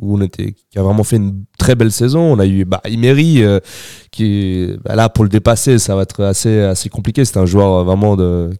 [0.00, 2.20] où on était, qui a vraiment fait une très belle saison.
[2.20, 3.60] On a eu bah, Imery, euh,
[4.10, 7.24] qui, là, pour le dépasser, ça va être assez, assez compliqué.
[7.24, 8.50] C'est un joueur vraiment de,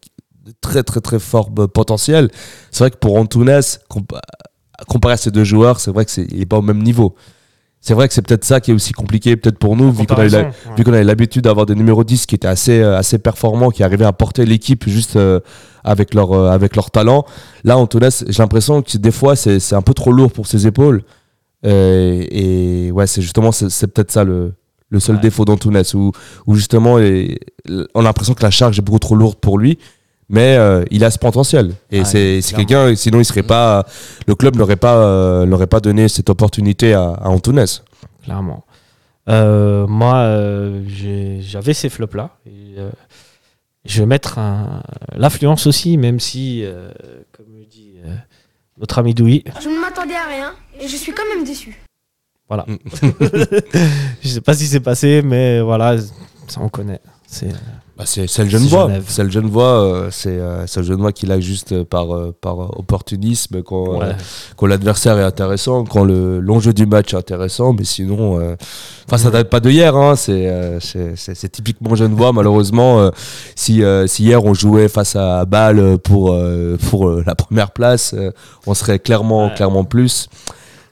[0.60, 2.30] très, très, très fort potentiel.
[2.70, 3.60] C'est vrai que pour Antunes,
[3.90, 4.20] compa-
[4.86, 7.14] comparé à ces deux joueurs, c'est vrai qu'il n'est pas au même niveau.
[7.88, 10.14] C'est vrai que c'est peut-être ça qui est aussi compliqué, peut-être pour nous, vu qu'on
[10.16, 10.34] ouais.
[10.34, 14.12] avait l'habitude d'avoir des numéros 10 qui étaient assez, euh, assez performants, qui arrivaient à
[14.12, 15.40] porter l'équipe juste euh,
[15.84, 17.24] avec, leur, euh, avec leur talent.
[17.64, 20.66] Là, Antunes, j'ai l'impression que des fois, c'est c'est un peu trop lourd pour ses
[20.66, 21.02] épaules.
[21.64, 24.52] Euh, et ouais, c'est justement, c'est c'est peut-être ça le,
[24.90, 25.22] le seul Ouais.
[25.22, 26.12] défaut d'Antunes, où,
[26.46, 27.38] où justement, et-
[27.94, 29.78] on a l'impression que la charge est beaucoup trop lourde pour lui.
[30.30, 31.72] Mais euh, il a ce potentiel.
[31.90, 33.86] Et Ouais, c'est c'est quelqu'un, sinon il serait pas,
[34.26, 37.64] le club n'aurait pas, euh, n'aurait pas donné cette opportunité à, à Antunes.
[38.22, 38.64] clairement.
[39.30, 40.82] Euh, moi, euh,
[41.40, 42.30] j'avais ces flops-là.
[42.46, 42.90] Et, euh,
[43.84, 44.38] je vais mettre
[45.16, 46.90] l'affluence aussi, même si, euh,
[47.32, 48.14] comme le dit euh,
[48.78, 51.78] notre ami Douy, Je ne m'attendais à rien et je suis quand même déçu.
[52.48, 52.66] voilà.
[54.22, 55.96] je sais pas ce qui s'est passé, mais voilà,
[56.48, 57.00] ça on connaît.
[57.26, 57.48] C'est
[57.98, 58.86] Bah, c'est c'est le jeune C'est voix.
[58.86, 59.04] Genève.
[59.08, 59.82] C'est le jeune voix.
[59.82, 62.68] euh, c'est euh, c'est le jeune voix qui l'a juste euh, par, euh, par euh,
[62.76, 64.16] opportunisme quand, euh, ouais.
[64.56, 67.72] quand l'adversaire est intéressant, quand le l'enjeu du match est intéressant.
[67.72, 68.54] Mais sinon, euh,
[69.08, 69.96] enfin, ça date pas de hier.
[69.96, 72.32] Hein, c'est euh, c'est- c'est- typiquement jeune voix.
[72.32, 73.10] Malheureusement, euh,
[73.56, 77.72] si, euh, si hier on jouait face à Bâle pour, euh, pour euh, la première
[77.72, 78.30] place, euh,
[78.68, 79.54] on serait clairement, Ouais.
[79.56, 80.28] clairement plus.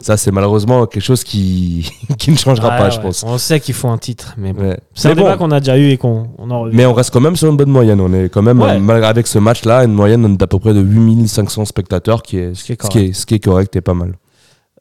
[0.01, 3.25] Ça, c'est malheureusement quelque chose qui, qui ne changera pas, je pense.
[3.27, 4.63] On sait qu'il faut un titre, mais bon.
[4.69, 4.79] Ouais.
[4.95, 5.23] C'est un bon.
[5.23, 6.77] débat qu'on a déjà eu et qu'on on en revient.
[6.77, 8.01] Mais on reste quand même sur une bonne moyenne.
[8.01, 8.73] On est quand même, Ouais.
[8.73, 12.55] euh, malgré avec ce match-là, une moyenne d'à peu près de 8500 spectateurs, qui est,
[12.55, 14.15] Ce qui est ce qui est, ce qui est correct et pas mal.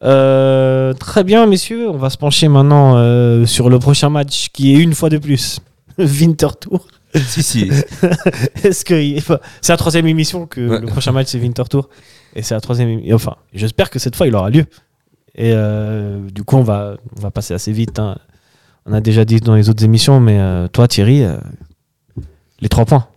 [0.04, 1.90] Euh, très bien, messieurs.
[1.90, 5.18] On va se pencher maintenant euh, sur le prochain match qui est une fois de
[5.18, 5.60] plus
[5.98, 6.86] Winter Tour.
[7.16, 7.70] si, si.
[8.64, 10.80] Est-ce que il- enfin, c'est la troisième émission que Ouais.
[10.82, 11.88] le prochain match c'est Winter Tour
[12.36, 14.66] et c'est la troisième émi- enfin j'espère que cette fois il aura lieu
[15.36, 18.18] et euh, du coup on va on va passer assez vite hein.
[18.86, 21.38] on a déjà dit dans les autres émissions mais euh, toi Thierry euh,
[22.62, 23.08] les trois points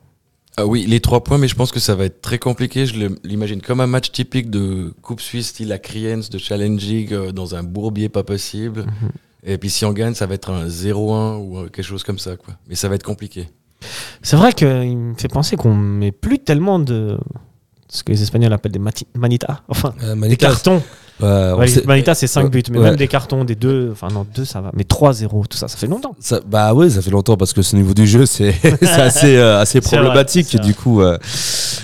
[0.56, 2.86] Ah oui, les trois points, mais je pense que ça va être très compliqué.
[2.86, 7.62] Je l'imagine comme un match typique de Coupe Suisse, style Kriens, de Challenging, dans un
[7.62, 8.80] bourbier pas possible.
[8.80, 9.10] Mhm.
[9.44, 12.36] Et puis si on gagne, ça va être un 0-1 ou quelque chose comme ça.
[12.36, 12.54] Quoi.
[12.68, 13.48] Mais ça va être compliqué.
[14.22, 17.16] c'est vrai qu'il me fait penser qu'on met plus tellement de
[17.90, 18.80] ce que les Espagnols appellent des
[19.14, 19.92] manitas enfin
[20.28, 20.82] des cartons
[21.20, 22.84] Euh, sait- les manitas c'est 5 ouais, buts mais ouais.
[22.84, 25.76] même des cartons des deux enfin non deux ça va mais 3-0 tout ça ça
[25.76, 28.54] fait longtemps Ça- bah oui, ça fait longtemps parce que ce niveau du jeu, c'est
[28.82, 30.60] assez, euh, assez vrai, problématique.
[30.60, 31.18] du coup, euh,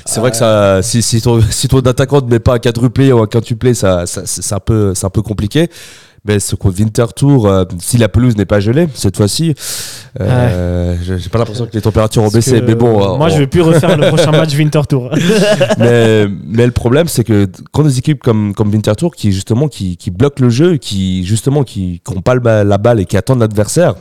[0.07, 3.11] c'est vrai que ça, si, si ton, si ton attaquant ne met pas un quadruplé
[3.13, 5.69] ou un quintuplé, ça, ça, c'est un, peu- un peu compliqué.
[6.27, 9.55] Mais ce contre Winter Tour, euh, si la pelouse n'est pas gelée cette fois-ci,
[10.21, 12.63] euh, j'ai j'ai pas l'impression que les températures ont baissé.
[12.63, 15.11] Mais bon, moi on- je vais plus refaire le prochain match Winter Tour
[15.79, 19.97] mais, mais le problème, c'est que quand des équipes comme, comme Winterthur qui justement qui,
[19.99, 23.95] qui bloquent le jeu, qui justement qui n'ont pas la balle et qui attendent l'adversaire,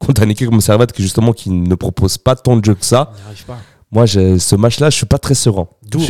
[0.00, 2.84] contre une équipe comme Servette qui justement qui ne propose pas tant de jeu que
[2.84, 3.12] ça,
[3.46, 3.58] pas.
[3.92, 5.68] moi j'ai- ce match-là, je suis pas très serein.
[5.88, 6.00] D'où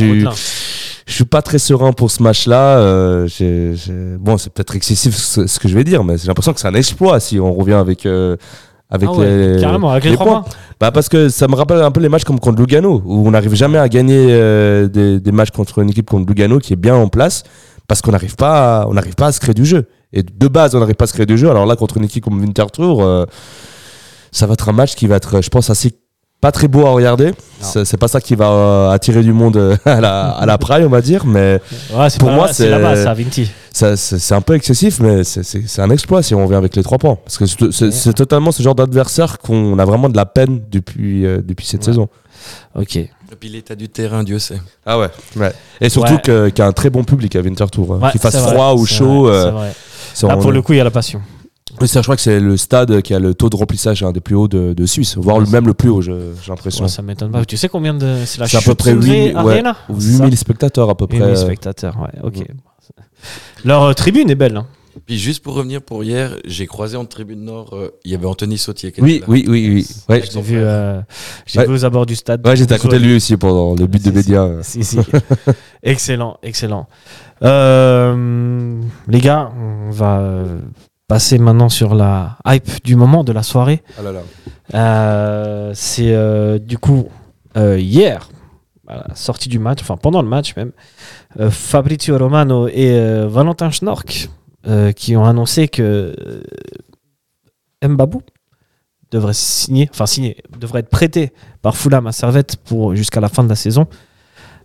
[1.07, 2.77] Je suis- pas très serein pour ce match-là.
[2.79, 6.27] euh, j'ai- j'ai- Bon, c'est peut-être excessif ce, ce que je vais dire, mais j'ai
[6.27, 8.05] l'impression que c'est un exploit si on revient avec.
[8.05, 8.35] euh,
[8.93, 10.43] avec Ah ouais, les, carrément, avec les, les trois points.
[10.77, 13.31] Bah parce que ça me rappelle un peu les matchs comme contre Lugano, où on
[13.31, 16.75] n'arrive jamais à gagner euh, des, des matchs contre une équipe comme Lugano qui est
[16.75, 17.43] bien en place,
[17.87, 19.87] parce qu'on n'arrive pas, à- on n'arrive pas à se créer du jeu.
[20.11, 21.49] Et de base, on n'arrive pas à se créer du jeu.
[21.49, 23.25] Alors là, contre une équipe comme Winterthur, euh,
[24.33, 25.93] ça va être un match qui va être, je pense, assez
[26.41, 27.31] pas très beau à regarder.
[27.61, 30.83] C'est pas ça qui va euh, attirer du monde euh, à la, à la praille,
[30.83, 31.25] on va dire.
[31.25, 31.61] Mais
[31.93, 33.51] Ouais, Pour pas- moi, c'est c'est- la base, ça, Vinti.
[33.71, 36.81] ça, c'est c'est un peu excessif, mais c'est- un exploit si on revient avec les
[36.83, 37.17] trois points.
[37.23, 41.41] Parce que c'est- totalement ce genre d'adversaire qu'on a vraiment de la peine depuis, euh,
[41.43, 41.85] depuis cette Ouais.
[41.85, 42.09] saison.
[42.75, 42.95] Ok.
[42.97, 44.59] Et puis l'état du terrain, Dieu sait.
[44.85, 45.09] Ah ouais.
[45.79, 47.83] Et surtout qu'il y a un très bon public à Winterthur.
[47.93, 47.99] hein.
[48.01, 49.25] Ouais, Qu'il fasse froid ou chaud.
[49.27, 51.21] vrai, euh, Là, pour le coup, il y a la passion.
[51.85, 54.19] Ça, je crois que c'est le stade qui a le taux de remplissage un des
[54.21, 56.13] plus hauts de, de Suisse, voire le, même le plus haut, j'ai
[56.47, 56.83] l'impression.
[56.83, 57.45] Ouais, ça m'étonne pas.
[57.45, 58.17] Tu sais combien de.
[58.25, 61.17] C'est la C'est à peu près Schützenweh 8000 ouais, Arena 8000 spectateurs à peu près.
[61.17, 62.35] 8000 euh, spectateurs, ouais, ok.
[62.37, 62.47] Ouais.
[63.65, 64.57] Leur euh, tribune est belle.
[64.57, 64.67] hein.
[65.05, 68.25] Puis juste pour revenir pour hier, j'ai croisé en tribune nord, euh, il y avait
[68.25, 68.91] Anthony Sautier.
[68.91, 69.25] qui était Oui, là.
[69.29, 69.87] oui, oui, oui.
[70.09, 70.99] Ouais, J'ai vu, euh,
[71.55, 71.65] Ouais.
[71.65, 72.45] vu aux abords du stade.
[72.45, 74.41] ouais j'étais à côté de lui aussi pendant le but de Si, Bédia.
[74.43, 74.59] euh.
[74.63, 74.97] Si, si.
[75.81, 76.87] excellent, excellent.
[77.41, 80.59] Euh, les gars, on va euh,
[81.11, 83.83] passer maintenant sur la hype du moment, de la soirée.
[83.99, 84.21] Ah là là.
[84.73, 87.09] Euh, c'est euh, du coup
[87.57, 88.29] euh, hier,
[88.87, 90.71] à la sortie du match, enfin pendant le match même,
[91.49, 94.29] Fabrizio Romano et Valentin Schnork
[94.95, 96.15] qui ont annoncé que
[97.85, 98.21] Mbabou
[99.11, 103.43] devrait signer, enfin signer, devrait être prêté par Fulham à Servette pour jusqu'à la fin
[103.43, 103.85] de la saison.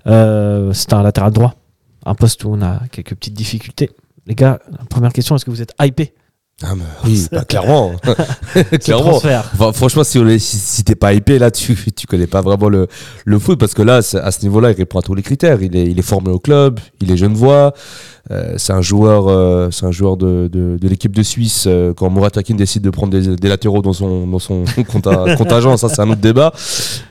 [0.04, 1.56] C'est un latéral droit,
[2.04, 3.90] un poste où on a quelques petites difficultés.
[4.26, 6.14] Les gars, la première question, est-ce que vous êtes hypé
[6.62, 7.92] Ah, mais oui, bah, clairement.
[8.82, 9.16] clairement.
[9.52, 12.40] Enfin, franchement, si, on est- si, si t'es pas hypé, là, tu, tu connais pas
[12.40, 12.86] vraiment le,
[13.26, 15.60] le foot parce que là, à ce niveau-là, il répond à tous les critères.
[15.60, 17.74] Il est, il est formé au club, il est genevois.
[18.32, 21.64] Euh, c'est un joueur, euh, c'est un joueur de, de, de l'équipe de Suisse.
[21.68, 25.76] euh, quand Murat Akin décide de prendre des, des latéraux dans son, dans son contingent,
[25.76, 26.52] ça c'est un autre débat.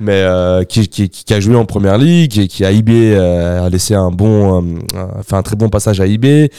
[0.01, 3.65] Mais euh, qui, qui, qui a joué en première ligue et qui à IB euh,
[3.65, 6.49] a laissé un bon, euh, a fait un très bon passage à IB.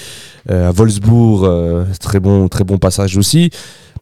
[0.48, 3.50] Euh, à Wolfsburg, euh, très bon, très bon passage aussi.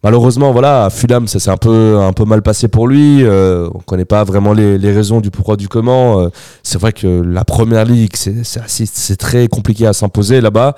[0.04, 3.24] Malheureusement, voilà, à Fulham, ça s'est un peu, un peu mal passé pour lui.
[3.24, 6.20] Euh, on connaît pas vraiment les, raisons du pourquoi du comment.
[6.20, 6.28] Euh,
[6.62, 10.76] c'est vrai que la première ligue, c'est très compliqué à s'imposer là-bas.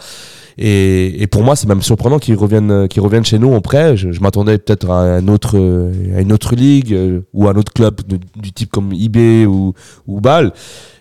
[0.58, 3.96] Et, et pour moi, c'est même surprenant qu'ils reviennent, qu'ils reviennent chez nous en prêt.
[3.96, 7.50] Je, je m'attendais peut-être à, un autre, euh, à une autre ligue euh, ou à
[7.50, 8.00] un autre club
[8.36, 9.74] du type comme IB ou,
[10.06, 10.52] ou Bâle.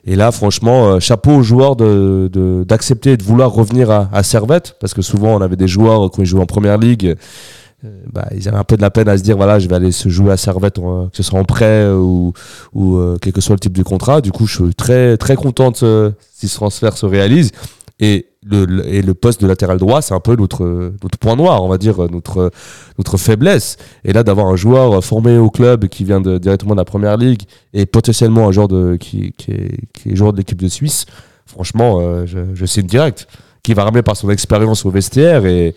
[0.06, 4.10] Et là, franchement, euh, chapeau aux joueurs de- de- d'accepter et de vouloir revenir à,
[4.12, 7.16] à Servette, parce que souvent on avait des joueurs quand ils jouaient en première ligue,
[7.86, 9.76] euh, bah, ils avaient un peu de la peine à se dire voilà, je vais
[9.76, 12.34] aller se jouer à Servette, que ce soit en prêt ou,
[12.74, 14.20] ou euh, quel que soit le type de contrat.
[14.22, 17.52] Du coup, je suis très très contente euh, si ce transfert se réalise.
[18.00, 21.64] Et le, et le poste de latéral droit, c'est un peu notre, notre point noir,
[21.64, 22.52] on va dire, notre,
[22.98, 23.78] notre faiblesse.
[24.04, 27.18] Et là, d'avoir un joueur formé au club qui vient de, directement de la première
[27.18, 27.44] ligue
[27.74, 31.06] et potentiellement un joueur de, qui, qui, est, qui est joueur de l'équipe de Suisse,
[31.46, 33.28] franchement, euh, je, je signe direct.
[33.64, 35.74] Qui va ramener par son expérience au vestiaire et,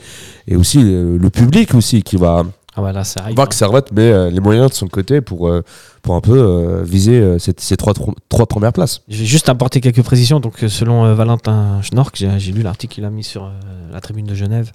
[0.47, 2.45] et aussi euh, le public aussi qui va
[2.79, 3.49] Ah ouais, là, c'est hype, voir hein.
[3.49, 5.63] que Servette met euh, les moyens de son côté pour, euh,
[6.03, 7.93] pour un peu euh, viser euh, ces, ces trois,
[8.29, 9.03] trois premières places.
[9.09, 10.39] Je vais juste apporter quelques précisions.
[10.39, 13.51] Donc, euh, selon euh, Valentin Schnork, j'ai j'ai lu l'article qu'il a mis sur euh,
[13.93, 14.71] la tribune de Genève.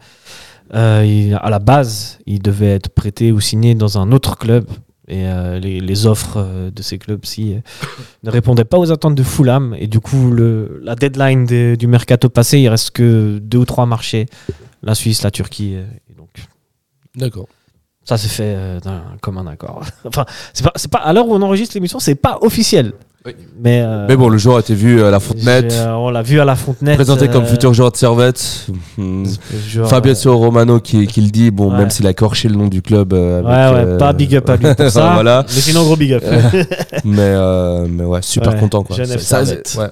[0.73, 4.65] Euh, il- à la base, il devait être prêté ou signé dans un autre club.
[5.07, 7.59] Et euh, les, les offres euh, de ces clubs-ci euh,
[8.23, 9.75] ne répondaient pas aux attentes de Fulham.
[9.79, 13.65] Et du coup, le, la deadline des- du mercato passé, il reste que deux ou
[13.65, 14.25] trois marchés
[14.81, 15.75] la Suisse, la Turquie.
[15.75, 16.29] euh, et donc,
[17.15, 17.47] D'accord.
[18.05, 19.81] Ça s'est fait euh, d'un commun accord.
[20.05, 22.93] enfin, c'est pas, c'est pas, à l'heure où on enregistre l'émission, c'est pas officiel.
[23.25, 23.33] Oui.
[23.57, 26.21] Mais, euh, Mais bon, le joueur a été vu à la Fontenette, euh, on l'a
[26.21, 26.95] vu à la Fontenette.
[26.95, 28.67] présenté comme euh, futur joueur de Servette.
[28.97, 29.23] Hmm.
[29.65, 31.77] joueur, Fabio Romano qui, qui le dit, bon, Ouais.
[31.77, 33.13] même s'il a corché le nom du club.
[33.13, 35.13] euh, Ouais, avec, ouais, euh, pas big up à lui pour ça.
[35.13, 35.45] voilà.
[35.47, 36.23] Mais sinon, gros big up.
[37.05, 38.83] mais, euh, mais ouais, super Ouais, content.
[38.83, 38.97] Quoi.
[38.97, 39.89] Genève Ça- ouais.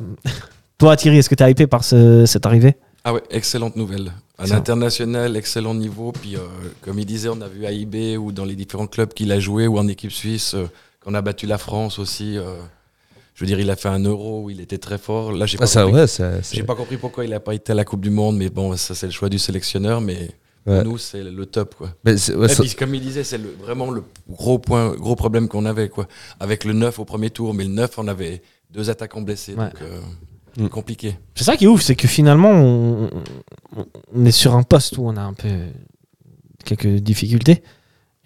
[0.77, 2.75] Toi, Thierry, est-ce que tu es hypé par ce- cette arrivée?
[3.05, 4.11] Ah ouais, excellente nouvelle.
[4.41, 6.11] Un international, excellent niveau.
[6.11, 6.39] Puis, euh,
[6.81, 9.39] comme il disait, on a vu à IB ou dans les différents clubs qu'il a
[9.39, 10.65] joué ou en équipe suisse, euh,
[11.03, 12.37] qu'on a battu la France aussi.
[12.37, 12.55] euh,
[13.33, 15.31] je veux dire, il a fait un euro où il était très fort.
[15.31, 17.75] Là, j'ai Ah, pas, ça, compris- ouais, pas compris pourquoi il n'a pas été à
[17.75, 19.99] la Coupe du Monde, mais bon, ça, c'est le choix du sélectionneur.
[20.01, 20.29] Mais
[20.67, 20.83] Ouais.
[20.83, 21.73] nous, c'est le top.
[21.75, 21.89] Quoi.
[22.05, 25.15] Mais c'est- ouais, Et ça- puis, comme il disait, c'est vraiment le gros, point, gros
[25.15, 25.89] problème qu'on avait.
[25.89, 26.07] Quoi.
[26.39, 29.55] Avec le 9 au premier tour, mais le 9, on avait deux attaquants blessés.
[29.55, 29.99] Donc, euh,
[30.57, 30.67] Mm.
[30.67, 31.17] compliqué.
[31.35, 33.09] C'est ça qui est ouf, c'est que finalement, on,
[33.77, 35.49] on- on est sur un poste où on a un peu
[36.65, 37.63] quelques difficultés.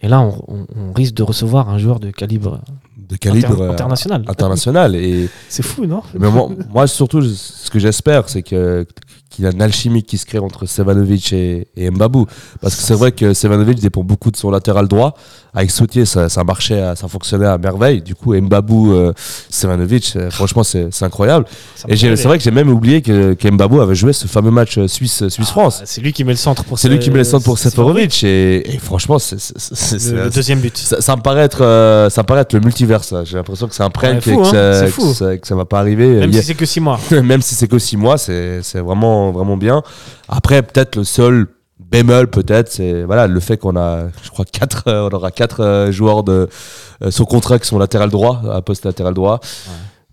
[0.01, 2.61] Et là, on, on- on risque de recevoir un joueur de calibre
[3.09, 4.23] de calibre inter- euh, international.
[4.27, 4.95] international.
[4.95, 6.01] Et, C'est fou, non?
[6.17, 8.85] Mais moi, moi, surtout, ce que j'espère, c'est que
[9.29, 12.25] qu'il y a une alchimie qui se crée entre Sevanovic et, et Mbabou.
[12.61, 15.13] Parce que c'est vrai que Sevanovic dépend beaucoup de son latéral droit.
[15.53, 18.01] Avec Sautier, ça, ça marchait, à- ça fonctionnait à merveille.
[18.01, 19.11] Du coup, Mbabou, euh,
[19.49, 21.45] Sevanovic, euh, franchement, c'est incroyable.
[21.75, 24.51] Ça Et c'est vrai que j'ai même oublié que, que Mbabou avait joué ce fameux
[24.51, 25.79] match euh, Suisse- Suisse-France.
[25.81, 27.57] Ah, C'est lui qui met le centre pour c'est lui qui met le centre pour.
[27.57, 28.23] Seferovic.
[28.23, 29.35] Et, et franchement, c'est
[30.13, 30.77] Le, le deuxième but.
[30.77, 32.59] ça, ça me paraît être, euh, ça me paraît être le
[33.03, 33.23] ça.
[33.23, 35.47] J'ai l'impression que c'est un prank Ouais, et fou, que, hein, ça, que ça- que
[35.47, 36.07] ça va pas arriver.
[36.07, 36.99] Même a- si c'est que 6 mois.
[37.11, 39.81] même si c'est que 6 mois, c'est vraiment, vraiment bien.
[40.29, 41.47] Après, peut-être le seul
[41.79, 45.89] bémol, peut-être, c'est voilà, le fait qu'on a, je crois, quatre, euh, on aura 4
[45.91, 46.49] joueurs de,
[47.03, 49.39] euh, sur contrat qui sont latéral droit, à poste latéral droit.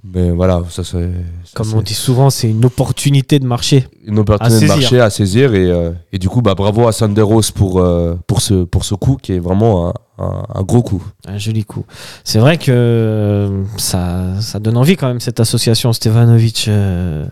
[0.05, 1.01] Mais voilà, ça c'est
[1.45, 3.87] ça, Comme on dit souvent, c'est une opportunité de marché.
[4.05, 4.77] une opportunité à de saisir.
[4.77, 5.55] marché à saisir.
[5.55, 8.97] Et, euh, et du coup, bah, bravo à Sanderos pour, euh, pour, ce, pour ce
[8.97, 11.05] coup qui est vraiment un, un- un gros coup.
[11.25, 11.85] Un joli coup.
[12.25, 16.67] C'est vrai que euh, ça, ça donne envie quand même, cette association Stevanovic.
[16.67, 17.25] euh,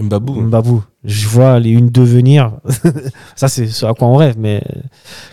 [0.00, 0.40] Mbabou.
[0.40, 0.82] Mbabou.
[1.04, 2.52] Je vois les une devenir.
[3.36, 4.36] ça, c'est ce à quoi on rêve.
[4.38, 4.62] Mais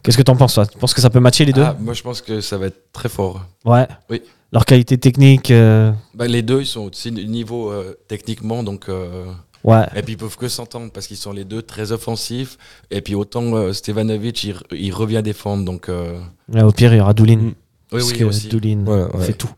[0.04, 0.66] qu'est-ce que t'en penses, toi?
[0.66, 1.64] Tu penses que ça peut matcher les deux?
[1.64, 3.46] Ah, moi, je pense que ça va être très fort.
[3.64, 3.88] Ouais.
[4.10, 4.22] Oui.
[4.54, 5.50] Leur qualité technique.
[5.52, 8.88] euh, Bah, les deux, ils sont aussi niveau euh, techniquement, donc.
[8.90, 9.26] euh,
[9.64, 9.86] Ouais.
[9.96, 12.58] Et puis ils peuvent que s'entendre parce qu'ils sont les deux très offensifs.
[12.92, 15.64] Et puis autant euh, Stevanovic, il, il revient défendre.
[15.64, 16.20] Donc, euh,
[16.52, 17.38] Là, au pire, il y aura Doulin.
[17.38, 17.46] Mm.
[17.48, 17.54] oui,
[17.92, 18.50] Parce oui, que aussi.
[18.50, 19.24] Doulin Ouais, ouais.
[19.26, 19.50] fait tout.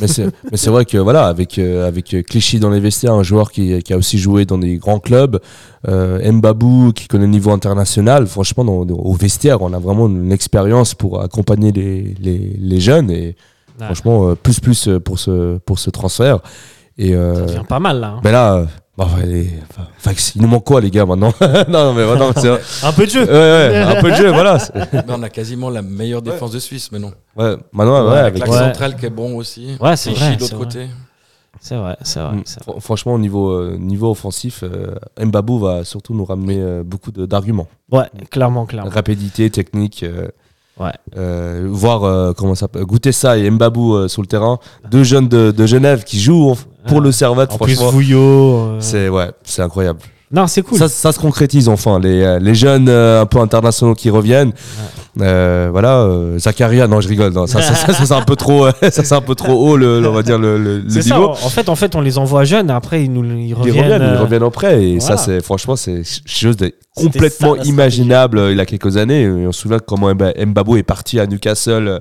[0.00, 3.22] Mais c'est, mais c'est vrai que voilà, avec, euh, avec Clichy dans les vestiaires, un
[3.22, 5.38] joueur qui, qui a aussi joué dans des grands clubs,
[5.88, 10.06] euh, Mbabou qui connaît le niveau international, franchement, dans- dans- au vestiaire, on a vraiment
[10.08, 13.36] une expérience pour accompagner les, les, les jeunes et
[13.80, 13.86] Ouais.
[13.86, 16.38] franchement, euh, plus plus euh, pour ce, pour ce transfert.
[16.98, 18.08] Et, euh, Ça devient pas mal là.
[18.16, 18.20] hein.
[18.22, 18.66] mais là,
[18.98, 22.18] bah, enfin, il nous manque quoi, les gars, maintenant Non, non, mais vrai.
[22.82, 23.24] Un peu de jeu.
[23.24, 24.58] Ouais, ouais, un peu de jeu, voilà.
[25.08, 27.12] on a quasiment la meilleure défense de Suisse maintenant.
[27.36, 28.58] Ouais, maintenant, ouais, Ouais, avec L'axe Ouais.
[28.58, 29.76] central qui est bon aussi.
[29.80, 30.86] Ouais, c'est vrai, c'est l'autre côté.
[31.62, 32.36] C'est vrai, c'est vrai.
[32.80, 37.68] Franchement, au niveau, euh, niveau offensif, euh, Mbabou va surtout nous ramener euh, beaucoup d'arguments.
[37.90, 38.90] Ouais, clairement, clairement.
[38.90, 40.04] Rapidité, technique.
[40.80, 40.92] Euh, Ouais.
[41.18, 44.58] euh, voir euh, comment ça goûter ça et Mbabou euh, sur le terrain.
[44.90, 46.56] Deux jeunes de, de Genève qui jouent en-
[46.88, 47.04] pour Ouais.
[47.04, 47.74] le Servette, En plus.
[47.78, 48.76] Vouillot.
[48.80, 49.98] C'est ouais, c'est incroyable.
[50.32, 50.78] Non, c'est cool.
[50.78, 51.98] Ça, ça se concrétise enfin.
[51.98, 54.52] Les, les jeunes un peu internationaux qui reviennent.
[55.20, 57.32] Euh, voilà, euh, Zakaria, non, je rigole.
[57.32, 59.52] non, ça, ça, ça, ça, c'est un peu trop, euh, ça c'est un peu trop
[59.54, 61.30] haut, le, le- on va dire le, le, niveau.
[61.30, 62.70] En fait, en fait, on les envoie jeunes.
[62.70, 63.86] Après, ils nous ils Ils reviennent.
[63.86, 64.84] ils euh, reviennent après.
[64.84, 68.96] Et ça, c'est franchement, c'est ch- chose de complètement imaginable euh, il y a quelques
[68.96, 69.22] années.
[69.22, 71.98] Et on se souvient comment Mba- Mbabo est parti à Newcastle euh,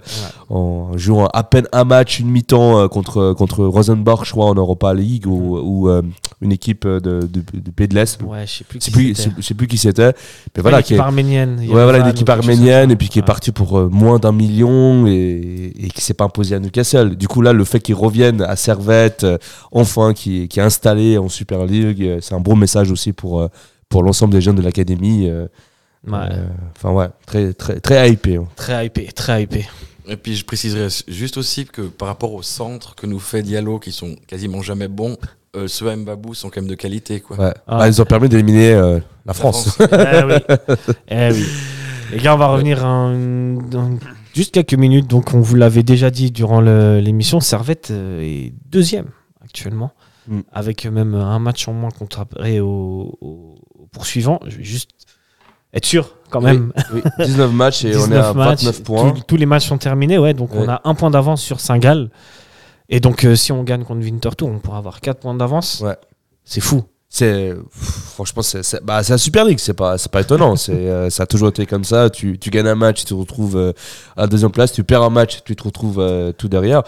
[0.49, 4.55] en jouant à peine un match, une mi-temps euh, contre, contre Rosenborg, je crois, en
[4.55, 6.01] Europa League ou, ou, euh,
[6.41, 7.41] une équipe de, de,
[7.75, 8.21] Pays de l'Est.
[8.23, 9.31] Ouais, je sais plus qui plus, c'était.
[9.37, 10.13] je sais plus qui c'était.
[10.55, 11.59] Mais voilà, qui l'équipe est- arménienne.
[11.59, 13.25] Ouais, voilà, une équipe arménienne puis qui est ça.
[13.25, 17.15] partie pour euh, moins d'un million et, et qui s'est pas imposé à Newcastle.
[17.15, 19.37] Du coup, là, le fait qu'ils reviennent à Servette, euh,
[19.71, 23.41] enfin, qui, qui est installé en Super League, euh, c'est un bon message aussi pour,
[23.41, 23.47] euh,
[23.89, 25.27] pour l'ensemble des jeunes de l'académie.
[25.29, 25.47] euh,
[26.07, 26.17] Ouais.
[26.31, 26.47] euh,
[26.77, 28.37] Enfin, ouais, très, très, très hypé.
[28.37, 28.47] hein.
[28.55, 29.67] Très hypé, très hypé.
[30.07, 33.79] Et puis je préciserai juste aussi que par rapport au centre que nous fait Diallo,
[33.79, 35.17] qui sont quasiment jamais bons,
[35.55, 37.19] euh, ceux à Mbabou sont quand même de qualité.
[37.19, 37.37] Quoi.
[37.37, 37.53] Ouais.
[37.67, 37.79] Ah.
[37.79, 39.69] Bah, ils ont permis d'éliminer euh, la France.
[39.71, 39.87] France.
[39.91, 40.55] eh oui.
[41.09, 41.45] Eh oui.
[42.11, 43.13] Les gars, on va revenir en-
[43.55, 43.97] dans
[44.33, 45.07] juste quelques minutes.
[45.07, 49.07] Donc, on vous l'avait déjà dit durant l'émission, Servette euh, est deuxième
[49.43, 49.91] actuellement,
[50.27, 50.39] Mm.
[50.51, 54.39] avec même un match en moins comparé au, au- au poursuivant.
[54.47, 54.91] Je vais juste
[55.73, 56.73] être sûr quand même.
[56.93, 59.11] Oui, 19 matchs et on est 19 à matchs, 29 points.
[59.11, 60.33] Tous, tous les matchs sont terminés, ouais.
[60.33, 62.09] Donc, on a un point d'avance sur Saint-Gall.
[62.89, 65.81] Et donc, euh, si on gagne contre Winterthur, on pourra avoir 4 points d'avance.
[65.85, 65.95] Ouais.
[66.43, 66.83] C'est fou.
[67.11, 71.09] C'est franchement c'est bah, c'est la Super League, c'est pas c'est pas étonnant, c'est euh,
[71.09, 73.73] ça a toujours été comme ça, tu, tu gagnes un match, tu te retrouves euh,
[74.15, 76.83] à la deuxième place, tu perds un match, tu te retrouves euh, tout derrière.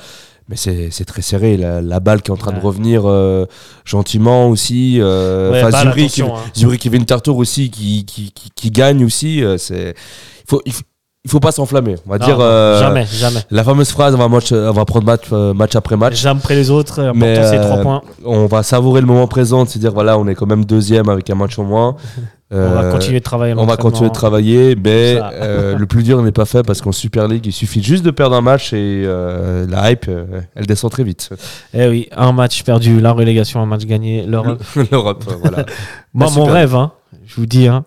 [0.48, 3.46] Mais c'est c'est très serré, la, la balle qui est en train de revenir euh,
[3.86, 4.98] gentiment aussi.
[5.00, 5.62] euh, Ouais,
[5.94, 6.52] Zurich, hein.
[6.56, 9.44] Zurich et Winterthur aussi qui, qui, qui, qui gagnent aussi.
[9.44, 10.84] euh, c'est il faut, il faut
[11.24, 11.96] il faut pas s'enflammer.
[12.08, 13.42] On va Non, dire euh, jamais, jamais.
[13.52, 16.16] la fameuse phrase on va, match, on va prendre match, euh, match après match.
[16.20, 17.00] J'aime après les autres.
[17.00, 18.02] Important, Mais, c'est euh, 3 points.
[18.26, 21.10] On va savourer le moment présent, de se dire voilà, on est quand même deuxième
[21.10, 21.96] avec un match en moins.
[22.54, 23.54] on va Euh, continuer de travailler.
[23.56, 26.92] on va continuer de travailler, mais euh, le plus dur n'est pas fait parce qu'en
[26.92, 30.66] Super League, il suffit juste de perdre un match et euh, la hype, euh, elle
[30.66, 31.30] descend très vite.
[31.74, 34.62] Eh oui, un match perdu, la relégation, un match gagné, l'Europe.
[34.92, 35.66] L'Europe, euh, voilà.
[36.14, 36.92] Moi, mon rêve, hein,
[37.26, 37.86] je vous dis, hein,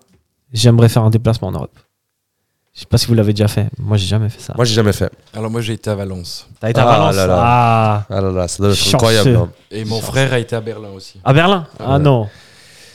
[0.53, 1.77] j'aimerais faire un déplacement en Europe.
[2.75, 3.67] Je sais pas si vous l'avez déjà fait.
[3.79, 4.53] Moi, j'ai jamais fait ça.
[4.55, 5.09] Moi, j'ai jamais fait.
[5.33, 6.45] Alors moi j'ai été à Valence.
[6.59, 7.35] T'as été à Ah Valence là là.
[7.39, 8.95] Ah, Ah là là, ça doit être Chanceux.
[8.95, 9.35] incroyable.
[9.37, 9.49] hein.
[9.71, 11.19] Et mon frère a été à Berlin aussi.
[11.23, 11.99] à Berlin Ah Ouais.
[11.99, 12.27] non.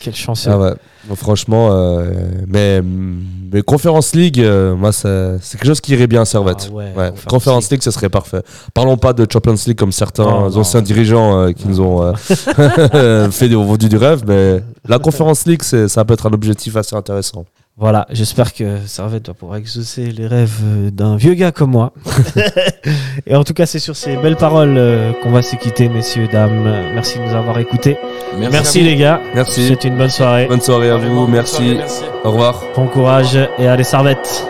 [0.01, 0.47] Quelle chance.
[0.47, 0.75] Ah ouais.
[1.05, 2.11] Bon, franchement, euh,
[2.47, 6.69] mais, mais Conference League, euh, moi, ça- c'est quelque chose qui irait bien à Servette.
[6.71, 8.43] Ah ouais, Ouais, Conference Conference League, ça serait parfait.
[8.75, 10.57] Parlons pas de Champions League comme certains Non, non.
[10.59, 15.47] anciens dirigeants euh, qui nous ont euh, fait des vendu du rêve, mais la Conference
[15.47, 17.45] League, c'est- ça peut être un objectif assez intéressant.
[17.81, 20.61] Voilà, j'espère que Servette va pouvoir exaucer les rêves
[20.93, 21.95] d'un vieux gars comme moi.
[23.27, 26.29] Et en tout cas, c'est sur ces belles paroles euh, qu'on va se quitter, messieurs,
[26.29, 26.93] dames.
[26.93, 27.97] Merci de nous avoir écoutés.
[28.37, 28.85] Merci, vous.
[28.85, 29.19] les gars.
[29.35, 29.69] Merci.
[29.69, 30.47] C'est une bonne soirée.
[30.47, 31.55] Bonne soirée à vous, merci.
[31.55, 32.05] soirée, merci.
[32.23, 32.63] Au revoir.
[32.77, 34.47] Bon courage et allez, Servette.